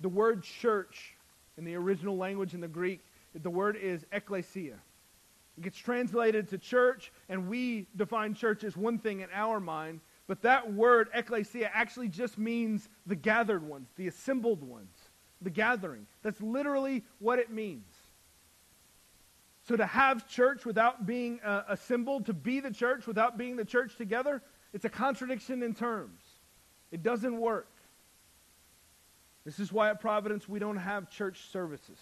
The 0.00 0.08
word 0.08 0.42
church 0.42 1.14
in 1.56 1.64
the 1.64 1.74
original 1.74 2.16
language 2.16 2.54
in 2.54 2.60
the 2.60 2.68
Greek, 2.68 3.00
the 3.34 3.50
word 3.50 3.76
is 3.76 4.04
ekklesia. 4.12 4.74
It 5.56 5.62
gets 5.62 5.76
translated 5.76 6.48
to 6.50 6.58
church, 6.58 7.12
and 7.28 7.48
we 7.48 7.88
define 7.96 8.34
church 8.34 8.62
as 8.62 8.76
one 8.76 8.98
thing 8.98 9.20
in 9.20 9.28
our 9.32 9.58
mind, 9.58 10.00
but 10.28 10.42
that 10.42 10.72
word, 10.72 11.10
ekklesia, 11.12 11.70
actually 11.72 12.08
just 12.08 12.38
means 12.38 12.88
the 13.06 13.16
gathered 13.16 13.66
ones, 13.66 13.88
the 13.96 14.06
assembled 14.06 14.62
ones, 14.62 14.94
the 15.40 15.50
gathering. 15.50 16.06
That's 16.22 16.40
literally 16.40 17.02
what 17.18 17.38
it 17.38 17.50
means. 17.50 17.88
So 19.66 19.74
to 19.76 19.86
have 19.86 20.28
church 20.28 20.64
without 20.64 21.06
being 21.06 21.40
uh, 21.40 21.62
assembled, 21.68 22.26
to 22.26 22.34
be 22.34 22.60
the 22.60 22.70
church 22.70 23.06
without 23.06 23.36
being 23.36 23.56
the 23.56 23.64
church 23.64 23.96
together, 23.96 24.42
it's 24.72 24.84
a 24.84 24.90
contradiction 24.90 25.62
in 25.62 25.74
terms. 25.74 26.20
It 26.92 27.02
doesn't 27.02 27.38
work. 27.38 27.68
This 29.44 29.58
is 29.58 29.72
why 29.72 29.88
at 29.90 30.00
Providence 30.00 30.46
we 30.46 30.58
don't 30.58 30.76
have 30.76 31.10
church 31.10 31.48
services 31.50 31.98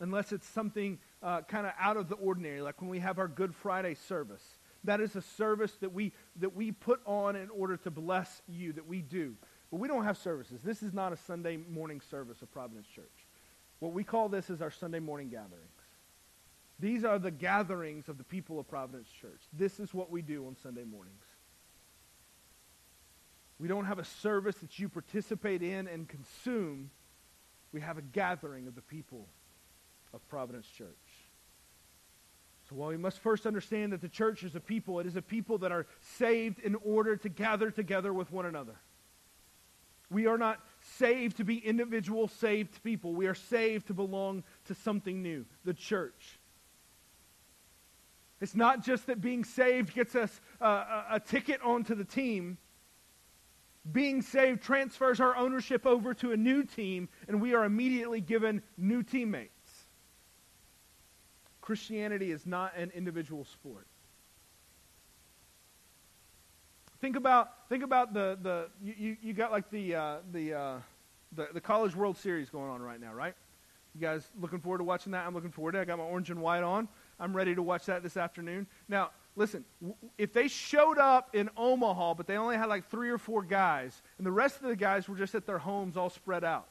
unless 0.00 0.32
it's 0.32 0.46
something 0.48 0.98
uh, 1.22 1.42
kind 1.42 1.66
of 1.66 1.72
out 1.78 1.96
of 1.96 2.08
the 2.08 2.16
ordinary, 2.16 2.60
like 2.60 2.80
when 2.80 2.90
we 2.90 2.98
have 2.98 3.18
our 3.18 3.28
Good 3.28 3.54
Friday 3.54 3.94
service. 3.94 4.44
That 4.84 5.00
is 5.00 5.14
a 5.14 5.22
service 5.22 5.72
that 5.80 5.92
we, 5.92 6.12
that 6.36 6.54
we 6.54 6.72
put 6.72 7.00
on 7.06 7.36
in 7.36 7.50
order 7.50 7.76
to 7.78 7.90
bless 7.90 8.42
you, 8.48 8.72
that 8.72 8.86
we 8.86 9.00
do. 9.00 9.34
But 9.70 9.78
we 9.78 9.88
don't 9.88 10.04
have 10.04 10.18
services. 10.18 10.60
This 10.62 10.82
is 10.82 10.92
not 10.92 11.12
a 11.12 11.16
Sunday 11.16 11.56
morning 11.56 12.00
service 12.00 12.42
of 12.42 12.52
Providence 12.52 12.86
Church. 12.88 13.26
What 13.78 13.92
we 13.92 14.04
call 14.04 14.28
this 14.28 14.50
is 14.50 14.60
our 14.60 14.70
Sunday 14.70 14.98
morning 14.98 15.28
gatherings. 15.28 15.70
These 16.78 17.04
are 17.04 17.18
the 17.18 17.30
gatherings 17.30 18.08
of 18.08 18.18
the 18.18 18.24
people 18.24 18.58
of 18.58 18.68
Providence 18.68 19.08
Church. 19.08 19.40
This 19.52 19.78
is 19.78 19.94
what 19.94 20.10
we 20.10 20.20
do 20.20 20.46
on 20.46 20.56
Sunday 20.62 20.84
mornings. 20.84 21.24
We 23.58 23.68
don't 23.68 23.84
have 23.84 24.00
a 24.00 24.04
service 24.04 24.56
that 24.56 24.80
you 24.80 24.88
participate 24.88 25.62
in 25.62 25.86
and 25.86 26.08
consume. 26.08 26.90
We 27.72 27.80
have 27.80 27.98
a 27.98 28.02
gathering 28.02 28.66
of 28.66 28.74
the 28.74 28.82
people 28.82 29.28
of 30.12 30.26
Providence 30.28 30.66
Church. 30.66 30.88
While 32.74 32.90
we 32.90 32.96
must 32.96 33.18
first 33.18 33.46
understand 33.46 33.92
that 33.92 34.00
the 34.00 34.08
church 34.08 34.42
is 34.42 34.54
a 34.54 34.60
people, 34.60 35.00
it 35.00 35.06
is 35.06 35.16
a 35.16 35.22
people 35.22 35.58
that 35.58 35.72
are 35.72 35.86
saved 36.18 36.58
in 36.60 36.74
order 36.76 37.16
to 37.16 37.28
gather 37.28 37.70
together 37.70 38.12
with 38.12 38.30
one 38.32 38.46
another. 38.46 38.76
We 40.10 40.26
are 40.26 40.38
not 40.38 40.60
saved 40.98 41.38
to 41.38 41.44
be 41.44 41.56
individual 41.56 42.28
saved 42.28 42.82
people. 42.82 43.14
We 43.14 43.26
are 43.26 43.34
saved 43.34 43.86
to 43.86 43.94
belong 43.94 44.44
to 44.66 44.74
something 44.74 45.22
new, 45.22 45.46
the 45.64 45.74
church. 45.74 46.38
It's 48.40 48.54
not 48.54 48.84
just 48.84 49.06
that 49.06 49.20
being 49.20 49.44
saved 49.44 49.94
gets 49.94 50.14
us 50.14 50.40
uh, 50.60 50.66
a, 50.66 51.04
a 51.12 51.20
ticket 51.20 51.62
onto 51.62 51.94
the 51.94 52.04
team. 52.04 52.58
Being 53.90 54.20
saved 54.20 54.62
transfers 54.62 55.20
our 55.20 55.36
ownership 55.36 55.86
over 55.86 56.12
to 56.14 56.32
a 56.32 56.36
new 56.36 56.64
team, 56.64 57.08
and 57.28 57.40
we 57.40 57.54
are 57.54 57.64
immediately 57.64 58.20
given 58.20 58.62
new 58.76 59.02
teammates. 59.02 59.51
Christianity 61.62 62.32
is 62.32 62.44
not 62.44 62.76
an 62.76 62.92
individual 62.94 63.44
sport. 63.44 63.86
Think 67.00 67.16
about 67.16 67.68
think 67.68 67.82
about 67.82 68.12
the 68.12 68.38
the 68.42 68.68
you, 68.82 69.16
you 69.22 69.32
got 69.32 69.50
like 69.50 69.70
the 69.70 69.94
uh, 69.94 70.16
the, 70.32 70.54
uh, 70.54 70.76
the 71.34 71.48
the 71.54 71.60
college 71.60 71.96
World 71.96 72.18
Series 72.18 72.50
going 72.50 72.70
on 72.70 72.82
right 72.82 73.00
now, 73.00 73.14
right? 73.14 73.34
You 73.94 74.00
guys 74.00 74.28
looking 74.40 74.60
forward 74.60 74.78
to 74.78 74.84
watching 74.84 75.12
that? 75.12 75.26
I'm 75.26 75.34
looking 75.34 75.50
forward 75.50 75.72
to. 75.72 75.78
it. 75.78 75.82
I 75.82 75.84
got 75.84 75.98
my 75.98 76.04
orange 76.04 76.30
and 76.30 76.40
white 76.40 76.62
on. 76.62 76.88
I'm 77.18 77.34
ready 77.34 77.54
to 77.54 77.62
watch 77.62 77.86
that 77.86 78.02
this 78.02 78.16
afternoon. 78.16 78.66
Now, 78.88 79.10
listen, 79.36 79.64
if 80.18 80.32
they 80.32 80.48
showed 80.48 80.98
up 80.98 81.34
in 81.34 81.50
Omaha, 81.56 82.14
but 82.14 82.26
they 82.26 82.36
only 82.36 82.56
had 82.56 82.66
like 82.66 82.88
three 82.90 83.10
or 83.10 83.18
four 83.18 83.42
guys, 83.42 84.02
and 84.18 84.26
the 84.26 84.32
rest 84.32 84.56
of 84.56 84.68
the 84.68 84.76
guys 84.76 85.08
were 85.08 85.16
just 85.16 85.34
at 85.34 85.46
their 85.46 85.58
homes 85.58 85.96
all 85.96 86.10
spread 86.10 86.42
out, 86.42 86.68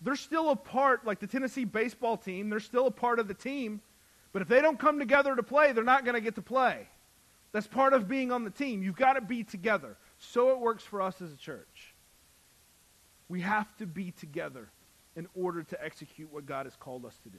they're 0.00 0.16
still 0.16 0.50
a 0.50 0.56
part, 0.56 1.04
like 1.06 1.20
the 1.20 1.26
Tennessee 1.26 1.64
baseball 1.64 2.16
team, 2.16 2.48
they're 2.48 2.60
still 2.60 2.86
a 2.86 2.90
part 2.90 3.18
of 3.18 3.28
the 3.28 3.34
team. 3.34 3.80
But 4.34 4.42
if 4.42 4.48
they 4.48 4.60
don't 4.60 4.80
come 4.80 4.98
together 4.98 5.36
to 5.36 5.44
play, 5.44 5.72
they're 5.72 5.84
not 5.84 6.04
going 6.04 6.16
to 6.16 6.20
get 6.20 6.34
to 6.34 6.42
play. 6.42 6.88
That's 7.52 7.68
part 7.68 7.92
of 7.92 8.08
being 8.08 8.32
on 8.32 8.42
the 8.42 8.50
team. 8.50 8.82
You've 8.82 8.96
got 8.96 9.12
to 9.12 9.20
be 9.20 9.44
together. 9.44 9.96
So 10.18 10.50
it 10.50 10.58
works 10.58 10.82
for 10.82 11.00
us 11.00 11.22
as 11.22 11.32
a 11.32 11.36
church. 11.36 11.94
We 13.28 13.42
have 13.42 13.74
to 13.76 13.86
be 13.86 14.10
together 14.10 14.70
in 15.14 15.28
order 15.36 15.62
to 15.62 15.82
execute 15.82 16.32
what 16.32 16.46
God 16.46 16.66
has 16.66 16.74
called 16.74 17.06
us 17.06 17.16
to 17.22 17.28
do. 17.28 17.38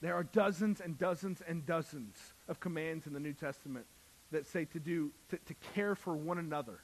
There 0.00 0.14
are 0.14 0.22
dozens 0.22 0.80
and 0.80 0.96
dozens 0.96 1.42
and 1.46 1.66
dozens 1.66 2.16
of 2.46 2.60
commands 2.60 3.08
in 3.08 3.14
the 3.14 3.20
New 3.20 3.32
Testament 3.32 3.86
that 4.30 4.46
say 4.46 4.64
to 4.66 4.78
do 4.78 5.10
to, 5.30 5.38
to 5.38 5.54
care 5.74 5.96
for 5.96 6.14
one 6.14 6.38
another, 6.38 6.78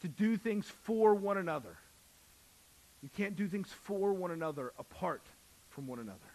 to 0.00 0.08
do 0.08 0.36
things 0.36 0.66
for 0.82 1.14
one 1.14 1.38
another. 1.38 1.76
You 3.04 3.10
can't 3.16 3.36
do 3.36 3.46
things 3.46 3.68
for 3.84 4.12
one 4.12 4.32
another 4.32 4.72
apart 4.80 5.22
from 5.68 5.86
one 5.86 6.00
another. 6.00 6.31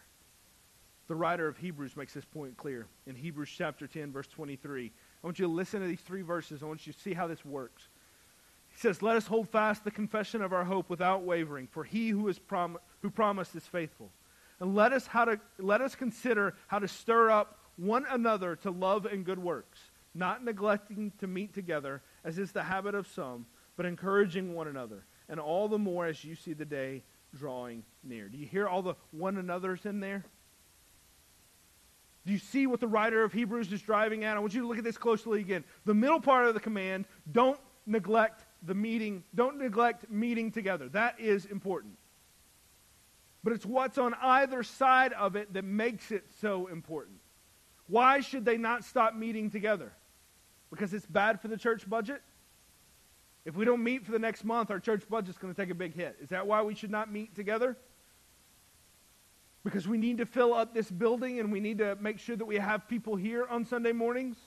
The 1.08 1.16
writer 1.16 1.48
of 1.48 1.56
Hebrews 1.56 1.96
makes 1.96 2.12
this 2.12 2.26
point 2.26 2.56
clear 2.58 2.86
in 3.06 3.14
Hebrews 3.14 3.50
chapter 3.56 3.86
10, 3.86 4.12
verse 4.12 4.26
23. 4.26 4.92
I 5.22 5.26
want 5.26 5.38
you 5.38 5.46
to 5.46 5.52
listen 5.52 5.80
to 5.80 5.86
these 5.86 6.00
three 6.00 6.20
verses. 6.20 6.62
I 6.62 6.66
want 6.66 6.86
you 6.86 6.92
to 6.92 6.98
see 6.98 7.14
how 7.14 7.26
this 7.26 7.44
works. 7.46 7.88
He 8.68 8.78
says, 8.78 9.00
Let 9.00 9.16
us 9.16 9.26
hold 9.26 9.48
fast 9.48 9.84
the 9.84 9.90
confession 9.90 10.42
of 10.42 10.52
our 10.52 10.64
hope 10.64 10.90
without 10.90 11.22
wavering, 11.22 11.66
for 11.66 11.82
he 11.82 12.10
who, 12.10 12.28
is 12.28 12.38
prom- 12.38 12.78
who 13.00 13.08
promised 13.08 13.56
is 13.56 13.66
faithful. 13.66 14.10
And 14.60 14.74
let 14.74 14.92
us, 14.92 15.06
how 15.06 15.24
to, 15.24 15.40
let 15.58 15.80
us 15.80 15.94
consider 15.94 16.54
how 16.66 16.78
to 16.78 16.88
stir 16.88 17.30
up 17.30 17.58
one 17.76 18.04
another 18.10 18.56
to 18.56 18.70
love 18.70 19.06
and 19.06 19.24
good 19.24 19.38
works, 19.38 19.78
not 20.14 20.44
neglecting 20.44 21.12
to 21.20 21.26
meet 21.26 21.54
together, 21.54 22.02
as 22.22 22.38
is 22.38 22.52
the 22.52 22.64
habit 22.64 22.94
of 22.94 23.06
some, 23.06 23.46
but 23.76 23.86
encouraging 23.86 24.54
one 24.54 24.68
another, 24.68 25.06
and 25.28 25.40
all 25.40 25.68
the 25.68 25.78
more 25.78 26.06
as 26.06 26.22
you 26.22 26.34
see 26.34 26.52
the 26.52 26.64
day 26.64 27.02
drawing 27.34 27.84
near. 28.02 28.28
Do 28.28 28.36
you 28.36 28.46
hear 28.46 28.68
all 28.68 28.82
the 28.82 28.94
one 29.12 29.38
another's 29.38 29.86
in 29.86 30.00
there? 30.00 30.24
Do 32.28 32.34
you 32.34 32.38
see 32.38 32.66
what 32.66 32.78
the 32.78 32.86
writer 32.86 33.24
of 33.24 33.32
Hebrews 33.32 33.72
is 33.72 33.80
driving 33.80 34.22
at? 34.24 34.36
I 34.36 34.40
want 34.40 34.52
you 34.52 34.60
to 34.60 34.68
look 34.68 34.76
at 34.76 34.84
this 34.84 34.98
closely 34.98 35.40
again. 35.40 35.64
The 35.86 35.94
middle 35.94 36.20
part 36.20 36.44
of 36.44 36.52
the 36.52 36.60
command 36.60 37.06
don't 37.32 37.58
neglect 37.86 38.44
the 38.62 38.74
meeting, 38.74 39.24
don't 39.34 39.56
neglect 39.56 40.10
meeting 40.10 40.50
together. 40.50 40.90
That 40.90 41.18
is 41.18 41.46
important. 41.46 41.94
But 43.42 43.54
it's 43.54 43.64
what's 43.64 43.96
on 43.96 44.12
either 44.20 44.62
side 44.62 45.14
of 45.14 45.36
it 45.36 45.54
that 45.54 45.64
makes 45.64 46.10
it 46.10 46.26
so 46.42 46.66
important. 46.66 47.16
Why 47.86 48.20
should 48.20 48.44
they 48.44 48.58
not 48.58 48.84
stop 48.84 49.14
meeting 49.14 49.48
together? 49.48 49.94
Because 50.68 50.92
it's 50.92 51.06
bad 51.06 51.40
for 51.40 51.48
the 51.48 51.56
church 51.56 51.88
budget? 51.88 52.20
If 53.46 53.56
we 53.56 53.64
don't 53.64 53.82
meet 53.82 54.04
for 54.04 54.12
the 54.12 54.18
next 54.18 54.44
month, 54.44 54.70
our 54.70 54.80
church 54.80 55.08
budget's 55.08 55.38
going 55.38 55.54
to 55.54 55.58
take 55.58 55.70
a 55.70 55.74
big 55.74 55.94
hit. 55.94 56.18
Is 56.20 56.28
that 56.28 56.46
why 56.46 56.60
we 56.60 56.74
should 56.74 56.90
not 56.90 57.10
meet 57.10 57.34
together? 57.34 57.78
Because 59.68 59.86
we 59.86 59.98
need 59.98 60.16
to 60.16 60.24
fill 60.24 60.54
up 60.54 60.72
this 60.72 60.90
building 60.90 61.40
and 61.40 61.52
we 61.52 61.60
need 61.60 61.76
to 61.76 61.94
make 62.00 62.18
sure 62.18 62.36
that 62.36 62.44
we 62.46 62.56
have 62.56 62.88
people 62.88 63.16
here 63.16 63.46
on 63.50 63.66
Sunday 63.66 63.92
mornings? 63.92 64.38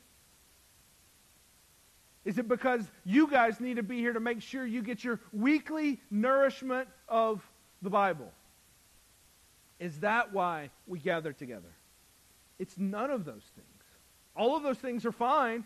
Is 2.25 2.39
it 2.39 2.47
because 2.47 2.89
you 3.05 3.27
guys 3.27 3.59
need 3.59 3.75
to 3.75 3.83
be 3.83 3.99
here 3.99 4.13
to 4.13 4.19
make 4.19 4.41
sure 4.41 4.65
you 4.65 4.81
get 4.81 5.03
your 5.03 5.19
weekly 5.31 5.99
nourishment 6.09 6.87
of 7.07 7.47
the 7.83 7.89
Bible? 7.89 8.31
Is 9.79 9.99
that 9.99 10.33
why 10.33 10.71
we 10.87 10.97
gather 10.97 11.33
together? 11.33 11.69
It's 12.57 12.79
none 12.79 13.11
of 13.11 13.23
those 13.23 13.43
things. 13.55 13.67
All 14.35 14.57
of 14.57 14.63
those 14.63 14.79
things 14.79 15.05
are 15.05 15.11
fine, 15.11 15.65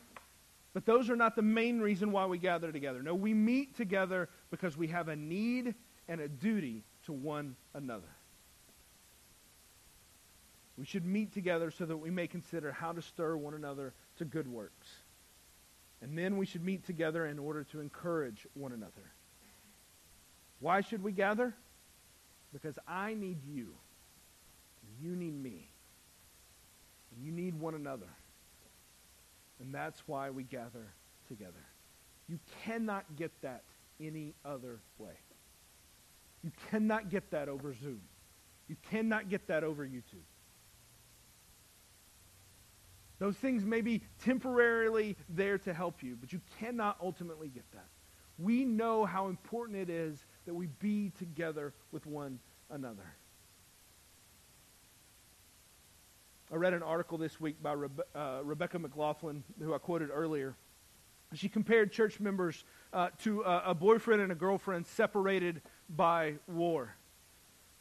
but 0.74 0.86
those 0.86 1.10
are 1.10 1.16
not 1.16 1.38
the 1.38 1.42
main 1.42 1.80
reason 1.80 2.12
why 2.12 2.26
we 2.26 2.38
gather 2.38 2.74
together. 2.74 3.02
No, 3.02 3.16
we 3.16 3.34
meet 3.34 3.78
together 3.78 4.28
because 4.52 4.76
we 4.76 4.88
have 4.88 5.08
a 5.08 5.16
need 5.16 5.76
and 6.10 6.20
a 6.20 6.28
duty 6.28 6.84
to 7.06 7.14
one 7.14 7.56
another. 7.74 8.15
We 10.78 10.86
should 10.86 11.06
meet 11.06 11.34
together 11.34 11.72
so 11.72 11.86
that 11.86 11.98
we 11.98 12.10
may 12.10 12.28
consider 12.28 12.72
how 12.72 12.92
to 12.92 13.02
stir 13.02 13.38
one 13.38 13.54
another 13.54 13.94
to 14.18 14.26
good 14.26 14.48
works. 14.48 14.88
And 16.02 16.18
then 16.18 16.38
we 16.38 16.46
should 16.46 16.64
meet 16.64 16.86
together 16.86 17.26
in 17.26 17.40
order 17.40 17.64
to 17.72 17.80
encourage 17.80 18.46
one 18.54 18.74
another. 18.74 19.12
Why 20.60 20.82
should 20.82 21.04
we 21.04 21.12
gather? 21.12 21.54
Because 22.54 22.78
I 22.88 23.14
need 23.14 23.38
you. 23.48 23.74
You 25.02 25.16
need 25.16 25.42
me. 25.42 25.70
And 27.12 27.26
you 27.26 27.32
need 27.32 27.60
one 27.60 27.76
another. 27.76 28.10
And 29.60 29.74
that's 29.74 30.02
why 30.08 30.30
we 30.30 30.44
gather 30.44 30.88
together. 31.28 31.54
You 32.28 32.40
cannot 32.64 33.16
get 33.16 33.32
that 33.42 33.64
any 34.00 34.34
other 34.44 34.80
way. 34.98 35.14
You 36.44 36.52
cannot 36.70 37.10
get 37.10 37.32
that 37.32 37.48
over 37.48 37.74
Zoom. 37.74 38.02
You 38.68 38.76
cannot 38.92 39.30
get 39.30 39.48
that 39.48 39.64
over 39.64 39.86
YouTube. 39.86 40.26
Those 43.20 43.36
things 43.36 43.64
may 43.64 43.82
be 43.82 44.02
temporarily 44.24 45.16
there 45.30 45.58
to 45.60 45.74
help 45.74 46.04
you, 46.04 46.18
but 46.20 46.34
you 46.34 46.42
cannot 46.60 46.98
ultimately 47.02 47.48
get 47.48 47.64
that. 47.74 47.88
We 48.38 48.66
know 48.66 49.06
how 49.06 49.28
important 49.28 49.80
it 49.80 49.90
is 49.90 50.26
that 50.46 50.54
we 50.54 50.68
be 50.68 51.12
together 51.18 51.74
with 51.92 52.06
one 52.06 52.40
another. 52.70 53.16
I 56.52 56.58
read 56.58 56.74
an 56.74 56.84
article 56.84 57.18
this 57.18 57.40
week 57.40 57.62
by 57.64 57.74
Rebe- 57.74 58.02
uh, 58.14 58.42
Rebecca 58.44 58.78
McLaughlin, 58.78 59.44
who 59.60 59.74
I 59.74 59.78
quoted 59.78 60.10
earlier. 60.14 60.56
She 61.34 61.50
compared 61.50 61.92
church 61.92 62.20
members 62.20 62.64
uh, 62.94 63.10
to 63.24 63.42
a, 63.42 63.64
a 63.68 63.74
boyfriend 63.74 64.22
and 64.22 64.32
a 64.32 64.36
girlfriend 64.36 64.86
separated 64.86 65.62
by 65.90 66.36
war. 66.48 66.96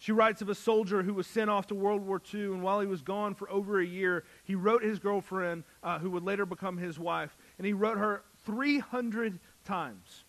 She 0.05 0.13
writes 0.13 0.43
of 0.43 0.51
a 0.51 0.55
soldier 0.55 1.03
who 1.03 1.15
was 1.15 1.27
sent 1.27 1.49
off 1.49 1.67
to 1.69 1.75
World 1.75 2.03
War 2.03 2.21
II, 2.35 2.43
and 2.43 2.63
while 2.63 2.79
he 2.79 2.87
was 2.87 3.01
gone 3.01 3.35
for 3.35 3.51
over 3.51 3.81
a 3.81 3.87
year, 3.87 4.25
he 4.43 4.55
wrote 4.55 4.83
his 4.83 4.99
girlfriend, 4.99 5.65
uh, 5.83 5.99
who 5.99 6.11
would 6.11 6.23
later 6.23 6.45
become 6.45 6.77
his 6.77 6.99
wife, 6.99 7.39
and 7.57 7.67
he 7.67 7.73
wrote 7.73 7.97
her 7.97 8.23
300 8.45 9.41
times. 9.65 10.25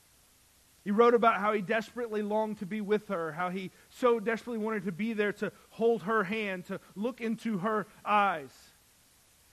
He 0.86 0.92
wrote 0.92 1.14
about 1.14 1.42
how 1.42 1.52
he 1.52 1.62
desperately 1.62 2.22
longed 2.22 2.60
to 2.60 2.66
be 2.66 2.80
with 2.80 3.10
her, 3.10 3.34
how 3.34 3.50
he 3.50 3.70
so 3.90 4.18
desperately 4.18 4.60
wanted 4.60 4.86
to 4.86 4.94
be 4.94 5.12
there 5.12 5.34
to 5.34 5.52
hold 5.72 6.04
her 6.04 6.24
hand, 6.24 6.64
to 6.68 6.80
look 6.96 7.20
into 7.20 7.58
her 7.58 7.86
eyes. 8.06 8.54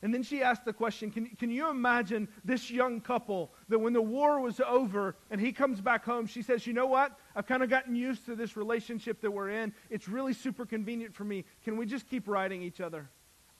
And 0.03 0.13
then 0.13 0.25
she 0.25 0.43
asked 0.43 0.65
the 0.65 0.73
question 0.73 1.13
can, 1.13 1.27
can 1.39 1.51
you 1.51 1.71
imagine 1.71 2.27
this 2.45 2.71
young 2.71 3.01
couple 3.01 3.53
that 3.69 3.79
when 3.79 3.93
the 3.93 4.03
war 4.03 4.41
was 4.41 4.61
over 4.61 5.15
and 5.31 5.41
he 5.41 5.53
comes 5.53 5.81
back 5.81 6.05
home, 6.05 6.27
she 6.27 6.43
says, 6.43 6.67
You 6.67 6.73
know 6.73 6.87
what? 6.87 7.17
I've 7.37 7.47
kind 7.47 7.63
of 7.63 7.71
gotten 7.71 7.95
used 7.95 8.27
to 8.27 8.35
this 8.35 8.57
relationship 8.57 9.21
that 9.21 9.31
we're 9.31 9.51
in. 9.51 9.73
It's 9.91 10.09
really 10.09 10.33
super 10.35 10.67
convenient 10.67 11.15
for 11.15 11.25
me. 11.25 11.45
Can 11.65 11.77
we 11.77 11.87
just 11.87 12.09
keep 12.09 12.27
writing 12.27 12.63
each 12.63 12.81
other? 12.81 13.09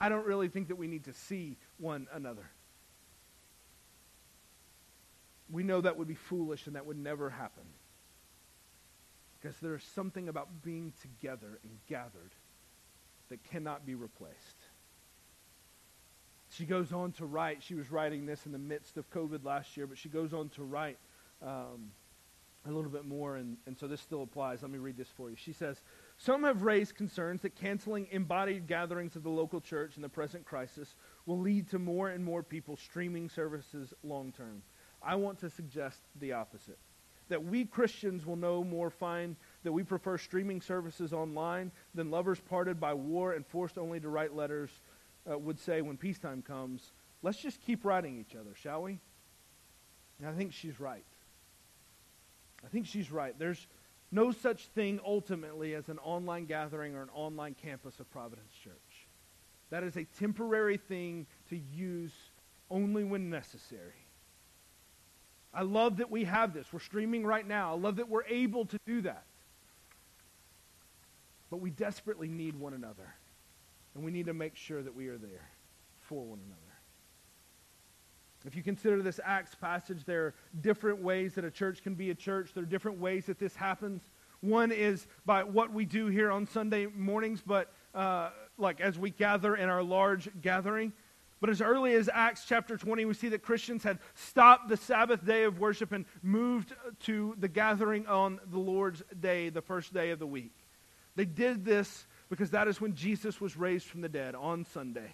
I 0.01 0.09
don't 0.09 0.25
really 0.25 0.49
think 0.49 0.67
that 0.67 0.75
we 0.75 0.87
need 0.87 1.05
to 1.05 1.13
see 1.13 1.57
one 1.77 2.07
another. 2.11 2.49
We 5.49 5.63
know 5.63 5.79
that 5.79 5.97
would 5.97 6.09
be 6.09 6.15
foolish 6.15 6.67
and 6.67 6.75
that 6.75 6.85
would 6.85 6.97
never 6.97 7.29
happen. 7.29 7.63
Because 9.39 9.57
there 9.59 9.75
is 9.75 9.83
something 9.95 10.27
about 10.27 10.61
being 10.61 10.91
together 11.01 11.59
and 11.63 11.77
gathered 11.87 12.33
that 13.29 13.43
cannot 13.45 13.85
be 13.85 13.95
replaced. 13.95 14.62
She 16.55 16.65
goes 16.65 16.93
on 16.93 17.11
to 17.13 17.25
write, 17.25 17.63
she 17.63 17.73
was 17.73 17.91
writing 17.91 18.25
this 18.25 18.45
in 18.45 18.51
the 18.51 18.59
midst 18.59 18.97
of 18.97 19.09
COVID 19.09 19.43
last 19.43 19.75
year, 19.75 19.87
but 19.87 19.97
she 19.97 20.09
goes 20.09 20.33
on 20.33 20.49
to 20.49 20.63
write 20.63 20.97
um, 21.41 21.91
a 22.65 22.71
little 22.71 22.91
bit 22.91 23.05
more, 23.05 23.37
and, 23.37 23.57
and 23.65 23.77
so 23.77 23.87
this 23.87 24.01
still 24.01 24.23
applies. 24.23 24.61
Let 24.61 24.71
me 24.71 24.77
read 24.77 24.95
this 24.95 25.09
for 25.09 25.29
you. 25.29 25.35
She 25.35 25.51
says, 25.51 25.81
Some 26.17 26.43
have 26.43 26.61
raised 26.61 26.95
concerns 26.95 27.41
that 27.41 27.55
canceling 27.55 28.07
embodied 28.11 28.67
gatherings 28.67 29.15
of 29.15 29.23
the 29.23 29.29
local 29.29 29.61
church 29.61 29.95
in 29.95 30.01
the 30.01 30.09
present 30.09 30.45
crisis 30.45 30.95
will 31.25 31.39
lead 31.39 31.69
to 31.69 31.79
more 31.79 32.09
and 32.09 32.23
more 32.23 32.43
people 32.43 32.77
streaming 32.77 33.29
services 33.29 33.93
long 34.03 34.31
term. 34.31 34.61
I 35.01 35.15
want 35.15 35.39
to 35.39 35.49
suggest 35.49 35.99
the 36.19 36.33
opposite. 36.33 36.77
that 37.29 37.43
we 37.43 37.65
Christians 37.65 38.25
will 38.25 38.35
no 38.35 38.63
more 38.63 38.89
find 38.89 39.35
that 39.63 39.71
we 39.71 39.81
prefer 39.83 40.17
streaming 40.17 40.61
services 40.61 41.13
online 41.13 41.71
than 41.95 42.11
lovers 42.11 42.39
parted 42.39 42.79
by 42.79 42.93
war 42.93 43.33
and 43.33 43.45
forced 43.45 43.77
only 43.77 43.99
to 43.99 44.09
write 44.09 44.35
letters 44.35 44.69
uh, 45.29 45.37
would 45.37 45.59
say 45.59 45.81
when 45.81 45.97
peacetime 45.97 46.41
comes. 46.41 46.91
Let's 47.21 47.37
just 47.37 47.61
keep 47.61 47.85
writing 47.85 48.19
each 48.19 48.35
other, 48.35 48.51
shall 48.55 48.83
we? 48.83 48.99
And 50.19 50.27
I 50.27 50.33
think 50.33 50.53
she's 50.53 50.79
right. 50.79 51.05
I 52.63 52.67
think 52.69 52.85
she's 52.85 53.11
right. 53.11 53.37
There's 53.37 53.67
no 54.11 54.31
such 54.31 54.67
thing 54.67 54.99
ultimately 55.05 55.73
as 55.73 55.89
an 55.89 55.99
online 55.99 56.45
gathering 56.45 56.95
or 56.95 57.01
an 57.01 57.09
online 57.13 57.55
campus 57.55 57.99
of 57.99 58.09
Providence 58.11 58.53
Church. 58.63 58.73
That 59.69 59.83
is 59.83 59.97
a 59.97 60.05
temporary 60.19 60.77
thing 60.77 61.25
to 61.49 61.57
use 61.57 62.13
only 62.69 63.03
when 63.03 63.29
necessary. 63.29 64.05
I 65.53 65.63
love 65.63 65.97
that 65.97 66.09
we 66.09 66.23
have 66.23 66.53
this. 66.53 66.67
We're 66.71 66.79
streaming 66.79 67.25
right 67.25 67.47
now. 67.47 67.73
I 67.73 67.77
love 67.77 67.97
that 67.97 68.09
we're 68.09 68.25
able 68.25 68.65
to 68.65 68.77
do 68.85 69.01
that. 69.01 69.23
But 71.49 71.57
we 71.57 71.69
desperately 71.69 72.27
need 72.27 72.55
one 72.55 72.73
another. 72.73 73.13
And 73.95 74.03
we 74.03 74.11
need 74.11 74.25
to 74.25 74.33
make 74.33 74.55
sure 74.55 74.81
that 74.81 74.95
we 74.95 75.07
are 75.07 75.17
there 75.17 75.49
for 76.01 76.23
one 76.23 76.39
another. 76.45 76.59
If 78.45 78.55
you 78.55 78.63
consider 78.63 79.01
this 79.01 79.19
Acts 79.23 79.55
passage, 79.55 80.03
there 80.03 80.25
are 80.25 80.33
different 80.59 81.01
ways 81.01 81.35
that 81.35 81.45
a 81.45 81.51
church 81.51 81.81
can 81.81 81.95
be 81.95 82.09
a 82.09 82.15
church. 82.15 82.51
There 82.53 82.63
are 82.63 82.67
different 82.67 82.99
ways 82.99 83.25
that 83.27 83.39
this 83.39 83.55
happens. 83.55 84.01
One 84.41 84.71
is 84.71 85.07
by 85.25 85.43
what 85.43 85.71
we 85.71 85.85
do 85.85 86.07
here 86.07 86.29
on 86.29 86.45
Sunday 86.45 86.87
mornings, 86.87 87.41
but 87.45 87.71
uh, 87.95 88.31
like 88.57 88.81
as 88.81 88.99
we 88.99 89.11
gather 89.11 89.55
in 89.55 89.69
our 89.69 89.81
large 89.81 90.29
gathering. 90.41 90.91
But 91.39 91.49
as 91.49 91.61
early 91.61 91.93
as 91.93 92.09
Acts 92.11 92.45
chapter 92.47 92.77
20, 92.77 93.05
we 93.05 93.13
see 93.13 93.29
that 93.29 93.41
Christians 93.41 93.83
had 93.83 93.99
stopped 94.15 94.69
the 94.69 94.77
Sabbath 94.77 95.25
day 95.25 95.43
of 95.43 95.59
worship 95.59 95.91
and 95.91 96.05
moved 96.21 96.73
to 97.01 97.35
the 97.37 97.49
gathering 97.49 98.07
on 98.07 98.39
the 98.49 98.59
Lord's 98.59 99.03
day, 99.19 99.49
the 99.49 99.61
first 99.61 99.93
day 99.93 100.11
of 100.11 100.19
the 100.19 100.27
week. 100.27 100.55
They 101.15 101.25
did 101.25 101.63
this 101.65 102.05
because 102.33 102.49
that 102.49 102.67
is 102.67 102.81
when 102.81 102.95
Jesus 102.95 103.39
was 103.39 103.55
raised 103.55 103.85
from 103.85 104.01
the 104.01 104.09
dead 104.09 104.33
on 104.33 104.65
Sunday. 104.65 105.13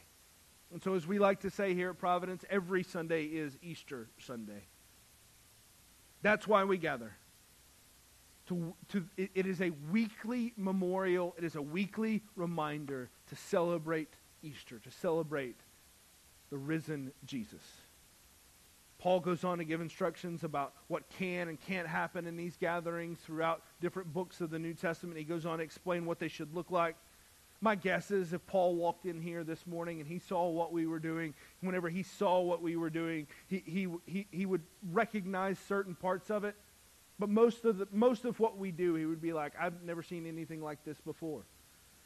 And 0.71 0.81
so, 0.81 0.93
as 0.93 1.05
we 1.05 1.19
like 1.19 1.41
to 1.41 1.49
say 1.49 1.73
here 1.73 1.89
at 1.89 1.99
Providence, 1.99 2.45
every 2.49 2.81
Sunday 2.81 3.25
is 3.25 3.57
Easter 3.61 4.07
Sunday. 4.19 4.63
That's 6.21 6.47
why 6.47 6.63
we 6.63 6.77
gather. 6.77 7.11
To, 8.47 8.73
to, 8.93 9.03
it, 9.17 9.31
it 9.35 9.45
is 9.47 9.59
a 9.59 9.71
weekly 9.91 10.53
memorial, 10.55 11.35
it 11.37 11.43
is 11.43 11.57
a 11.57 11.61
weekly 11.61 12.23
reminder 12.37 13.09
to 13.27 13.35
celebrate 13.35 14.13
Easter, 14.41 14.79
to 14.79 14.89
celebrate 14.89 15.57
the 16.51 16.57
risen 16.57 17.11
Jesus. 17.25 17.61
Paul 18.97 19.19
goes 19.19 19.43
on 19.43 19.57
to 19.57 19.65
give 19.65 19.81
instructions 19.81 20.45
about 20.45 20.71
what 20.87 21.03
can 21.17 21.49
and 21.49 21.59
can't 21.59 21.87
happen 21.87 22.25
in 22.25 22.37
these 22.37 22.55
gatherings 22.55 23.19
throughout 23.19 23.61
different 23.81 24.13
books 24.13 24.39
of 24.39 24.51
the 24.51 24.59
New 24.59 24.73
Testament. 24.73 25.17
He 25.17 25.25
goes 25.25 25.45
on 25.45 25.57
to 25.57 25.63
explain 25.65 26.05
what 26.05 26.19
they 26.19 26.29
should 26.29 26.55
look 26.55 26.71
like. 26.71 26.95
My 27.61 27.75
guess 27.75 28.09
is 28.09 28.31
if 28.31 28.45
Paul 28.47 28.75
walked 28.75 29.05
in 29.05 29.21
here 29.21 29.43
this 29.43 29.67
morning 29.67 29.99
and 29.99 30.07
he 30.07 30.19
saw 30.19 30.47
what 30.49 30.71
we 30.71 30.87
were 30.87 30.99
doing, 30.99 31.33
whenever 31.59 31.89
he 31.89 32.03
saw 32.03 32.39
what 32.39 32.61
we 32.61 32.77
were 32.77 32.89
doing, 32.89 33.27
he, 33.47 33.61
he, 33.65 33.87
he, 34.05 34.27
he 34.31 34.45
would 34.45 34.61
recognize 34.91 35.59
certain 35.67 35.93
parts 35.93 36.29
of 36.29 36.45
it. 36.45 36.55
But 37.19 37.27
most 37.27 37.65
of, 37.65 37.77
the, 37.77 37.87
most 37.91 38.23
of 38.23 38.39
what 38.39 38.57
we 38.57 38.71
do, 38.71 38.95
he 38.95 39.05
would 39.05 39.21
be 39.21 39.33
like, 39.33 39.51
I've 39.59 39.83
never 39.83 40.01
seen 40.01 40.25
anything 40.25 40.61
like 40.61 40.85
this 40.85 41.01
before. 41.01 41.41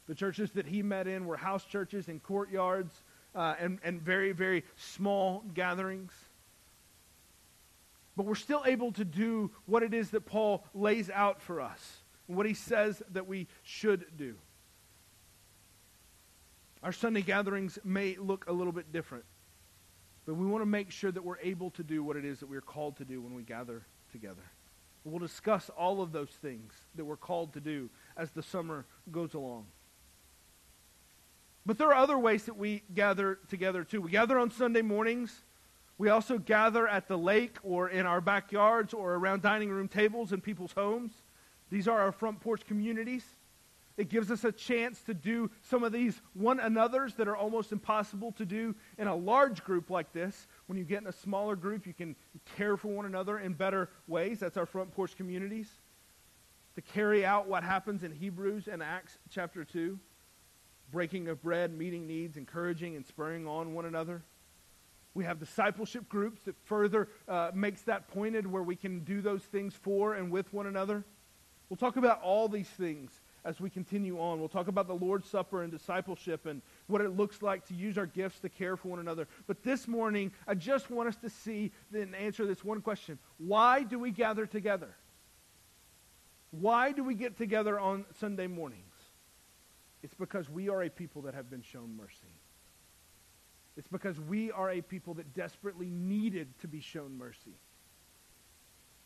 The 0.08 0.14
churches 0.14 0.50
that 0.52 0.66
he 0.66 0.82
met 0.82 1.06
in 1.06 1.24
were 1.24 1.36
house 1.36 1.64
churches 1.64 2.08
and 2.08 2.20
courtyards 2.20 3.02
uh, 3.34 3.54
and, 3.60 3.78
and 3.84 4.02
very, 4.02 4.32
very 4.32 4.64
small 4.76 5.44
gatherings. 5.54 6.12
But 8.16 8.26
we're 8.26 8.34
still 8.34 8.62
able 8.66 8.90
to 8.92 9.04
do 9.04 9.52
what 9.66 9.84
it 9.84 9.94
is 9.94 10.10
that 10.10 10.26
Paul 10.26 10.64
lays 10.74 11.10
out 11.10 11.40
for 11.40 11.60
us, 11.60 11.98
and 12.26 12.36
what 12.36 12.46
he 12.46 12.54
says 12.54 13.02
that 13.12 13.28
we 13.28 13.46
should 13.62 14.04
do. 14.16 14.34
Our 16.84 16.92
Sunday 16.92 17.22
gatherings 17.22 17.78
may 17.82 18.14
look 18.16 18.44
a 18.46 18.52
little 18.52 18.72
bit 18.72 18.92
different, 18.92 19.24
but 20.26 20.34
we 20.34 20.44
want 20.46 20.60
to 20.60 20.66
make 20.66 20.90
sure 20.90 21.10
that 21.10 21.24
we're 21.24 21.38
able 21.38 21.70
to 21.70 21.82
do 21.82 22.04
what 22.04 22.14
it 22.14 22.26
is 22.26 22.40
that 22.40 22.46
we're 22.46 22.60
called 22.60 22.98
to 22.98 23.06
do 23.06 23.22
when 23.22 23.32
we 23.32 23.42
gather 23.42 23.86
together. 24.12 24.42
We'll 25.02 25.18
discuss 25.18 25.70
all 25.70 26.02
of 26.02 26.12
those 26.12 26.28
things 26.28 26.74
that 26.96 27.06
we're 27.06 27.16
called 27.16 27.54
to 27.54 27.60
do 27.60 27.88
as 28.18 28.32
the 28.32 28.42
summer 28.42 28.84
goes 29.10 29.32
along. 29.32 29.64
But 31.64 31.78
there 31.78 31.88
are 31.88 31.94
other 31.94 32.18
ways 32.18 32.44
that 32.44 32.58
we 32.58 32.82
gather 32.94 33.38
together 33.48 33.82
too. 33.82 34.02
We 34.02 34.10
gather 34.10 34.38
on 34.38 34.50
Sunday 34.50 34.82
mornings. 34.82 35.42
We 35.96 36.10
also 36.10 36.36
gather 36.36 36.86
at 36.86 37.08
the 37.08 37.16
lake 37.16 37.56
or 37.62 37.88
in 37.88 38.04
our 38.04 38.20
backyards 38.20 38.92
or 38.92 39.14
around 39.14 39.40
dining 39.40 39.70
room 39.70 39.88
tables 39.88 40.34
in 40.34 40.42
people's 40.42 40.72
homes. 40.72 41.12
These 41.70 41.88
are 41.88 42.02
our 42.02 42.12
front 42.12 42.40
porch 42.40 42.66
communities. 42.66 43.24
It 43.96 44.08
gives 44.08 44.30
us 44.30 44.42
a 44.42 44.50
chance 44.50 45.00
to 45.02 45.14
do 45.14 45.50
some 45.62 45.84
of 45.84 45.92
these 45.92 46.20
one 46.32 46.58
another's 46.58 47.14
that 47.14 47.28
are 47.28 47.36
almost 47.36 47.70
impossible 47.70 48.32
to 48.32 48.44
do 48.44 48.74
in 48.98 49.06
a 49.06 49.14
large 49.14 49.62
group 49.62 49.88
like 49.88 50.12
this. 50.12 50.48
When 50.66 50.76
you 50.76 50.84
get 50.84 51.02
in 51.02 51.06
a 51.06 51.12
smaller 51.12 51.54
group, 51.54 51.86
you 51.86 51.94
can 51.94 52.16
care 52.56 52.76
for 52.76 52.88
one 52.88 53.06
another 53.06 53.38
in 53.38 53.52
better 53.52 53.88
ways. 54.08 54.40
That's 54.40 54.56
our 54.56 54.66
front 54.66 54.92
porch 54.92 55.16
communities. 55.16 55.70
To 56.74 56.82
carry 56.82 57.24
out 57.24 57.46
what 57.46 57.62
happens 57.62 58.02
in 58.02 58.10
Hebrews 58.10 58.66
and 58.66 58.82
Acts 58.82 59.16
chapter 59.30 59.64
2 59.64 59.98
breaking 60.92 61.28
of 61.28 61.42
bread, 61.42 61.76
meeting 61.76 62.06
needs, 62.06 62.36
encouraging 62.36 62.94
and 62.94 63.04
spurring 63.04 63.48
on 63.48 63.74
one 63.74 63.84
another. 63.84 64.22
We 65.14 65.24
have 65.24 65.40
discipleship 65.40 66.08
groups 66.08 66.42
that 66.42 66.54
further 66.64 67.08
uh, 67.26 67.50
makes 67.54 67.82
that 67.82 68.06
pointed 68.08 68.46
where 68.46 68.62
we 68.62 68.76
can 68.76 69.00
do 69.00 69.20
those 69.20 69.42
things 69.42 69.74
for 69.74 70.14
and 70.14 70.30
with 70.30 70.52
one 70.52 70.66
another. 70.66 71.04
We'll 71.68 71.76
talk 71.76 71.96
about 71.96 72.20
all 72.22 72.48
these 72.48 72.68
things 72.68 73.10
as 73.44 73.60
we 73.60 73.68
continue 73.68 74.18
on. 74.18 74.38
We'll 74.38 74.48
talk 74.48 74.68
about 74.68 74.86
the 74.86 74.94
Lord's 74.94 75.28
Supper 75.28 75.62
and 75.62 75.70
discipleship 75.70 76.46
and 76.46 76.62
what 76.86 77.00
it 77.00 77.10
looks 77.10 77.42
like 77.42 77.66
to 77.68 77.74
use 77.74 77.98
our 77.98 78.06
gifts 78.06 78.40
to 78.40 78.48
care 78.48 78.76
for 78.76 78.88
one 78.88 78.98
another. 78.98 79.28
But 79.46 79.62
this 79.62 79.86
morning, 79.86 80.32
I 80.46 80.54
just 80.54 80.90
want 80.90 81.08
us 81.08 81.16
to 81.16 81.30
see 81.30 81.72
and 81.92 82.14
answer 82.14 82.46
this 82.46 82.64
one 82.64 82.80
question. 82.80 83.18
Why 83.38 83.82
do 83.82 83.98
we 83.98 84.10
gather 84.10 84.46
together? 84.46 84.94
Why 86.50 86.92
do 86.92 87.02
we 87.02 87.14
get 87.14 87.36
together 87.36 87.78
on 87.78 88.04
Sunday 88.18 88.46
mornings? 88.46 88.94
It's 90.02 90.14
because 90.14 90.48
we 90.48 90.68
are 90.68 90.82
a 90.82 90.88
people 90.88 91.22
that 91.22 91.34
have 91.34 91.50
been 91.50 91.62
shown 91.62 91.96
mercy. 91.96 92.40
It's 93.76 93.88
because 93.88 94.20
we 94.20 94.52
are 94.52 94.70
a 94.70 94.80
people 94.80 95.14
that 95.14 95.34
desperately 95.34 95.90
needed 95.90 96.58
to 96.60 96.68
be 96.68 96.80
shown 96.80 97.18
mercy. 97.18 97.58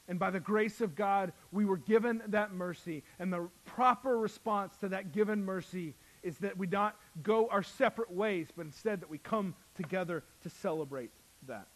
And 0.08 0.18
by 0.18 0.30
the 0.30 0.40
grace 0.40 0.80
of 0.80 0.94
God, 0.94 1.32
we 1.52 1.66
were 1.66 1.76
given 1.76 2.22
that 2.28 2.52
mercy. 2.52 3.04
And 3.18 3.32
the 3.32 3.48
proper 3.66 4.18
response 4.18 4.76
to 4.78 4.88
that 4.88 5.12
given 5.12 5.44
mercy 5.44 5.94
is 6.22 6.38
that 6.38 6.56
we 6.56 6.66
not 6.66 6.96
go 7.22 7.46
our 7.48 7.62
separate 7.62 8.10
ways, 8.10 8.48
but 8.56 8.64
instead 8.64 9.00
that 9.02 9.10
we 9.10 9.18
come 9.18 9.54
together 9.76 10.24
to 10.42 10.50
celebrate 10.50 11.10
that. 11.46 11.68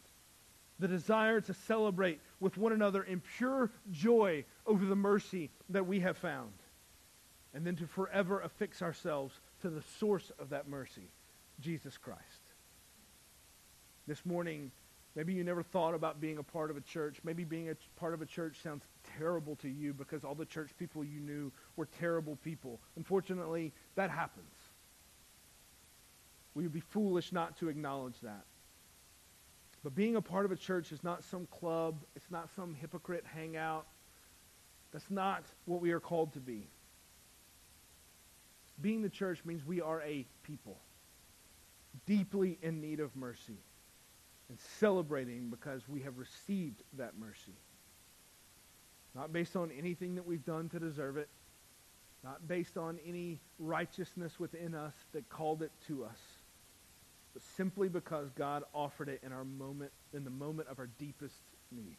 The 0.78 0.88
desire 0.88 1.40
to 1.42 1.54
celebrate 1.54 2.20
with 2.40 2.56
one 2.56 2.72
another 2.72 3.02
in 3.02 3.20
pure 3.36 3.70
joy 3.90 4.44
over 4.66 4.84
the 4.84 4.96
mercy 4.96 5.50
that 5.68 5.86
we 5.86 6.00
have 6.00 6.16
found 6.16 6.52
and 7.54 7.66
then 7.66 7.76
to 7.76 7.86
forever 7.86 8.40
affix 8.40 8.82
ourselves 8.82 9.40
to 9.60 9.68
the 9.68 9.82
source 9.98 10.32
of 10.38 10.50
that 10.50 10.68
mercy, 10.68 11.10
Jesus 11.60 11.98
Christ. 11.98 12.22
This 14.06 14.24
morning, 14.24 14.72
maybe 15.14 15.32
you 15.32 15.44
never 15.44 15.62
thought 15.62 15.94
about 15.94 16.20
being 16.20 16.38
a 16.38 16.42
part 16.42 16.70
of 16.70 16.76
a 16.76 16.80
church. 16.80 17.18
Maybe 17.24 17.44
being 17.44 17.70
a 17.70 17.76
part 17.98 18.14
of 18.14 18.22
a 18.22 18.26
church 18.26 18.56
sounds 18.62 18.84
terrible 19.18 19.56
to 19.56 19.68
you 19.68 19.92
because 19.92 20.24
all 20.24 20.34
the 20.34 20.44
church 20.44 20.70
people 20.78 21.04
you 21.04 21.20
knew 21.20 21.52
were 21.76 21.86
terrible 21.98 22.36
people. 22.44 22.80
Unfortunately, 22.96 23.72
that 23.94 24.10
happens. 24.10 24.54
We 26.54 26.62
would 26.64 26.72
be 26.72 26.80
foolish 26.80 27.32
not 27.32 27.58
to 27.58 27.68
acknowledge 27.68 28.20
that. 28.22 28.44
But 29.82 29.94
being 29.94 30.16
a 30.16 30.22
part 30.22 30.44
of 30.44 30.52
a 30.52 30.56
church 30.56 30.92
is 30.92 31.02
not 31.02 31.24
some 31.24 31.46
club. 31.46 31.96
It's 32.14 32.30
not 32.30 32.48
some 32.54 32.74
hypocrite 32.74 33.24
hangout. 33.24 33.86
That's 34.92 35.10
not 35.10 35.44
what 35.64 35.80
we 35.80 35.90
are 35.92 36.00
called 36.00 36.34
to 36.34 36.40
be. 36.40 36.68
Being 38.80 39.02
the 39.02 39.08
church 39.08 39.44
means 39.44 39.64
we 39.64 39.80
are 39.80 40.00
a 40.02 40.26
people 40.42 40.78
deeply 42.06 42.58
in 42.62 42.80
need 42.80 43.00
of 43.00 43.14
mercy 43.16 43.58
and 44.52 44.60
celebrating 44.80 45.48
because 45.48 45.80
we 45.88 46.02
have 46.02 46.18
received 46.18 46.82
that 46.98 47.14
mercy. 47.18 47.56
Not 49.14 49.32
based 49.32 49.56
on 49.56 49.70
anything 49.78 50.16
that 50.16 50.26
we've 50.26 50.44
done 50.44 50.68
to 50.68 50.78
deserve 50.78 51.16
it, 51.16 51.30
not 52.22 52.46
based 52.46 52.76
on 52.76 52.98
any 53.08 53.40
righteousness 53.58 54.38
within 54.38 54.74
us 54.74 54.92
that 55.12 55.26
called 55.30 55.62
it 55.62 55.70
to 55.86 56.04
us, 56.04 56.18
but 57.32 57.42
simply 57.56 57.88
because 57.88 58.28
God 58.36 58.62
offered 58.74 59.08
it 59.08 59.22
in 59.24 59.32
our 59.32 59.44
moment, 59.44 59.90
in 60.12 60.22
the 60.22 60.30
moment 60.30 60.68
of 60.68 60.78
our 60.78 60.88
deepest 60.98 61.40
need. 61.74 61.96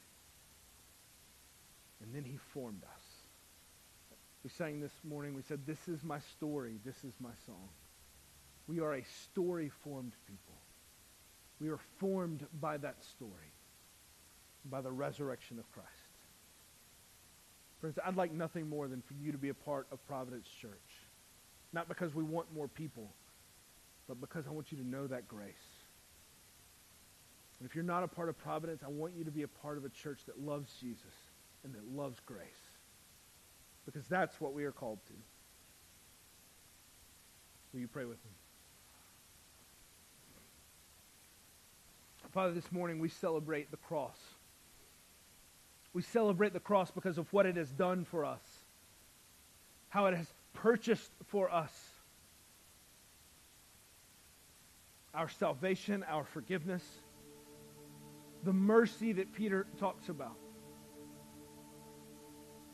And 2.04 2.14
then 2.14 2.24
he 2.24 2.38
formed 2.54 2.84
us. 2.84 3.02
We 4.44 4.52
sang 4.52 4.80
this 4.80 4.94
morning, 5.04 5.34
we 5.34 5.42
said, 5.42 5.62
This 5.66 5.88
is 5.88 6.04
my 6.04 6.20
story, 6.38 6.74
this 6.86 7.04
is 7.04 7.14
my 7.20 7.32
song. 7.48 7.70
We 8.68 8.80
are 8.80 8.94
a 8.94 9.04
story 9.24 9.72
formed 9.84 10.14
people. 10.28 10.63
We 11.60 11.70
are 11.70 11.80
formed 12.00 12.46
by 12.60 12.78
that 12.78 13.04
story, 13.04 13.54
by 14.66 14.82
the 14.82 14.92
resurrection 14.92 15.60
of 15.60 15.72
Christ. 15.72 15.90
Friends, 17.80 18.00
I'd 18.06 18.16
like 18.16 18.32
nothing 18.32 18.70
more 18.70 18.88
than 18.88 19.02
for 19.02 19.14
you 19.14 19.32
to 19.32 19.38
be 19.38 19.50
a 19.50 19.54
part 19.54 19.88
of 19.92 20.06
Providence 20.08 20.48
Church. 20.48 20.72
Not 21.74 21.88
because 21.88 22.14
we 22.16 22.24
want 22.24 22.54
more 22.54 22.68
people, 22.68 23.10
but 24.08 24.22
because 24.22 24.48
I 24.48 24.52
want 24.52 24.72
you 24.72 24.78
to 24.78 24.88
know 24.88 25.08
that 25.08 25.28
grace. 25.28 25.54
And 27.60 27.70
if 27.70 27.76
you're 27.76 27.84
not 27.84 28.04
a 28.04 28.08
part 28.08 28.30
of 28.30 28.38
Providence, 28.38 28.84
I 28.86 28.90
want 28.90 29.16
you 29.16 29.24
to 29.24 29.32
be 29.32 29.44
a 29.44 29.48
part 29.48 29.78
of 29.78 29.86
a 29.86 29.90
church 29.90 30.22
that 30.28 30.40
loves 30.40 30.74
Jesus 30.80 31.14
and 31.64 31.74
that 31.74 31.86
loves 31.96 32.20
grace. 32.26 32.42
Because 33.86 34.06
that's 34.08 34.40
what 34.40 34.54
we 34.54 34.66
are 34.66 34.72
called 34.72 35.00
to. 35.08 35.14
Will 37.74 37.80
you 37.80 37.88
pray 37.88 38.06
with 38.06 38.24
me? 38.26 38.32
Father, 42.34 42.54
this 42.54 42.72
morning 42.72 42.98
we 42.98 43.10
celebrate 43.10 43.70
the 43.70 43.78
cross. 43.78 44.18
We 45.94 46.02
celebrate 46.02 46.54
the 46.54 46.60
cross 46.60 46.90
because 46.90 47.20
of 47.20 47.32
what 47.32 47.46
it 47.46 47.58
has 47.58 47.70
done 47.70 48.06
for 48.06 48.26
us, 48.26 48.42
how 49.90 50.08
it 50.08 50.16
has 50.16 50.26
purchased 50.54 51.12
for 51.28 51.52
us 51.54 51.72
our 55.14 55.30
salvation, 55.30 56.04
our 56.10 56.24
forgiveness, 56.24 56.82
the 58.44 58.52
mercy 58.52 59.14
that 59.14 59.32
Peter 59.32 59.68
talks 59.80 60.10
about. 60.10 60.36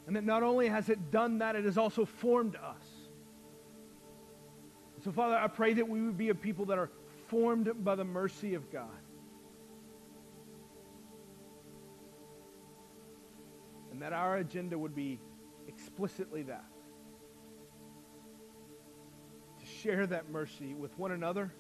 And 0.08 0.16
that 0.16 0.24
not 0.24 0.42
only 0.42 0.70
has 0.70 0.88
it 0.88 1.12
done 1.12 1.40
that, 1.40 1.58
it 1.58 1.66
has 1.66 1.78
also 1.78 2.06
formed 2.06 2.56
us. 2.56 2.86
So, 5.04 5.12
Father, 5.12 5.36
I 5.36 5.48
pray 5.48 5.74
that 5.74 5.88
we 5.88 6.02
would 6.02 6.18
be 6.18 6.30
a 6.30 6.36
people 6.36 6.64
that 6.68 6.78
are 6.78 6.90
formed 7.28 7.84
by 7.84 7.96
the 7.96 8.06
mercy 8.06 8.54
of 8.54 8.72
God. 8.72 8.88
And 14.00 14.06
that 14.06 14.14
our 14.14 14.38
agenda 14.38 14.80
would 14.80 14.96
be 14.96 15.20
explicitly 15.68 16.44
that 16.44 16.64
to 19.60 19.66
share 19.66 20.08
that 20.08 20.30
mercy 20.30 20.74
with 20.74 20.98
one 20.98 21.12
another, 21.12 21.52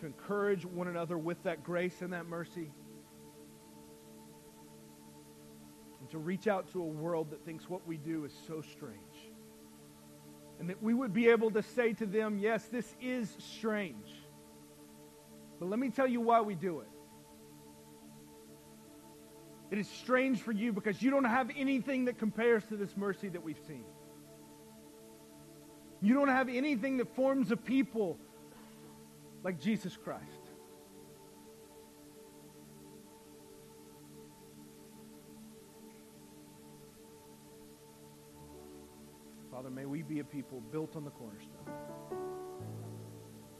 to 0.00 0.06
encourage 0.06 0.66
one 0.66 0.88
another 0.88 1.16
with 1.16 1.40
that 1.44 1.62
grace 1.62 2.02
and 2.02 2.12
that 2.14 2.26
mercy, 2.26 2.72
and 6.00 6.10
to 6.10 6.18
reach 6.18 6.48
out 6.48 6.66
to 6.72 6.82
a 6.82 6.84
world 6.84 7.30
that 7.30 7.44
thinks 7.44 7.68
what 7.68 7.86
we 7.86 7.96
do 7.96 8.24
is 8.24 8.32
so 8.48 8.60
strange. 8.60 9.30
And 10.58 10.68
that 10.70 10.82
we 10.82 10.94
would 10.94 11.12
be 11.12 11.28
able 11.28 11.52
to 11.52 11.62
say 11.62 11.92
to 11.92 12.06
them, 12.06 12.40
yes, 12.40 12.64
this 12.64 12.92
is 13.00 13.32
strange. 13.38 14.10
But 15.60 15.68
let 15.68 15.78
me 15.78 15.90
tell 15.90 16.08
you 16.08 16.20
why 16.20 16.40
we 16.40 16.56
do 16.56 16.80
it. 16.80 16.88
It 19.70 19.78
is 19.78 19.88
strange 19.88 20.40
for 20.40 20.52
you 20.52 20.72
because 20.72 21.02
you 21.02 21.10
don't 21.10 21.24
have 21.24 21.50
anything 21.56 22.06
that 22.06 22.18
compares 22.18 22.64
to 22.66 22.76
this 22.76 22.96
mercy 22.96 23.28
that 23.28 23.42
we've 23.42 23.60
seen. 23.66 23.84
You 26.00 26.14
don't 26.14 26.28
have 26.28 26.48
anything 26.48 26.98
that 26.98 27.14
forms 27.14 27.50
a 27.50 27.56
people 27.56 28.18
like 29.42 29.60
Jesus 29.60 29.96
Christ. 29.96 30.24
Father, 39.50 39.70
may 39.70 39.86
we 39.86 40.02
be 40.02 40.20
a 40.20 40.24
people 40.24 40.60
built 40.70 40.94
on 40.94 41.04
the 41.04 41.10
cornerstone, 41.10 41.66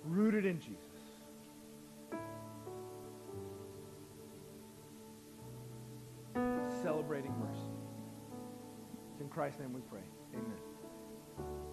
rooted 0.04 0.46
in 0.46 0.60
Jesus. 0.60 0.78
Celebrating 6.88 7.34
mercy. 7.38 7.68
It's 9.12 9.20
in 9.20 9.28
Christ's 9.28 9.60
name 9.60 9.74
we 9.74 9.82
pray. 9.82 10.00
Amen. 10.32 11.67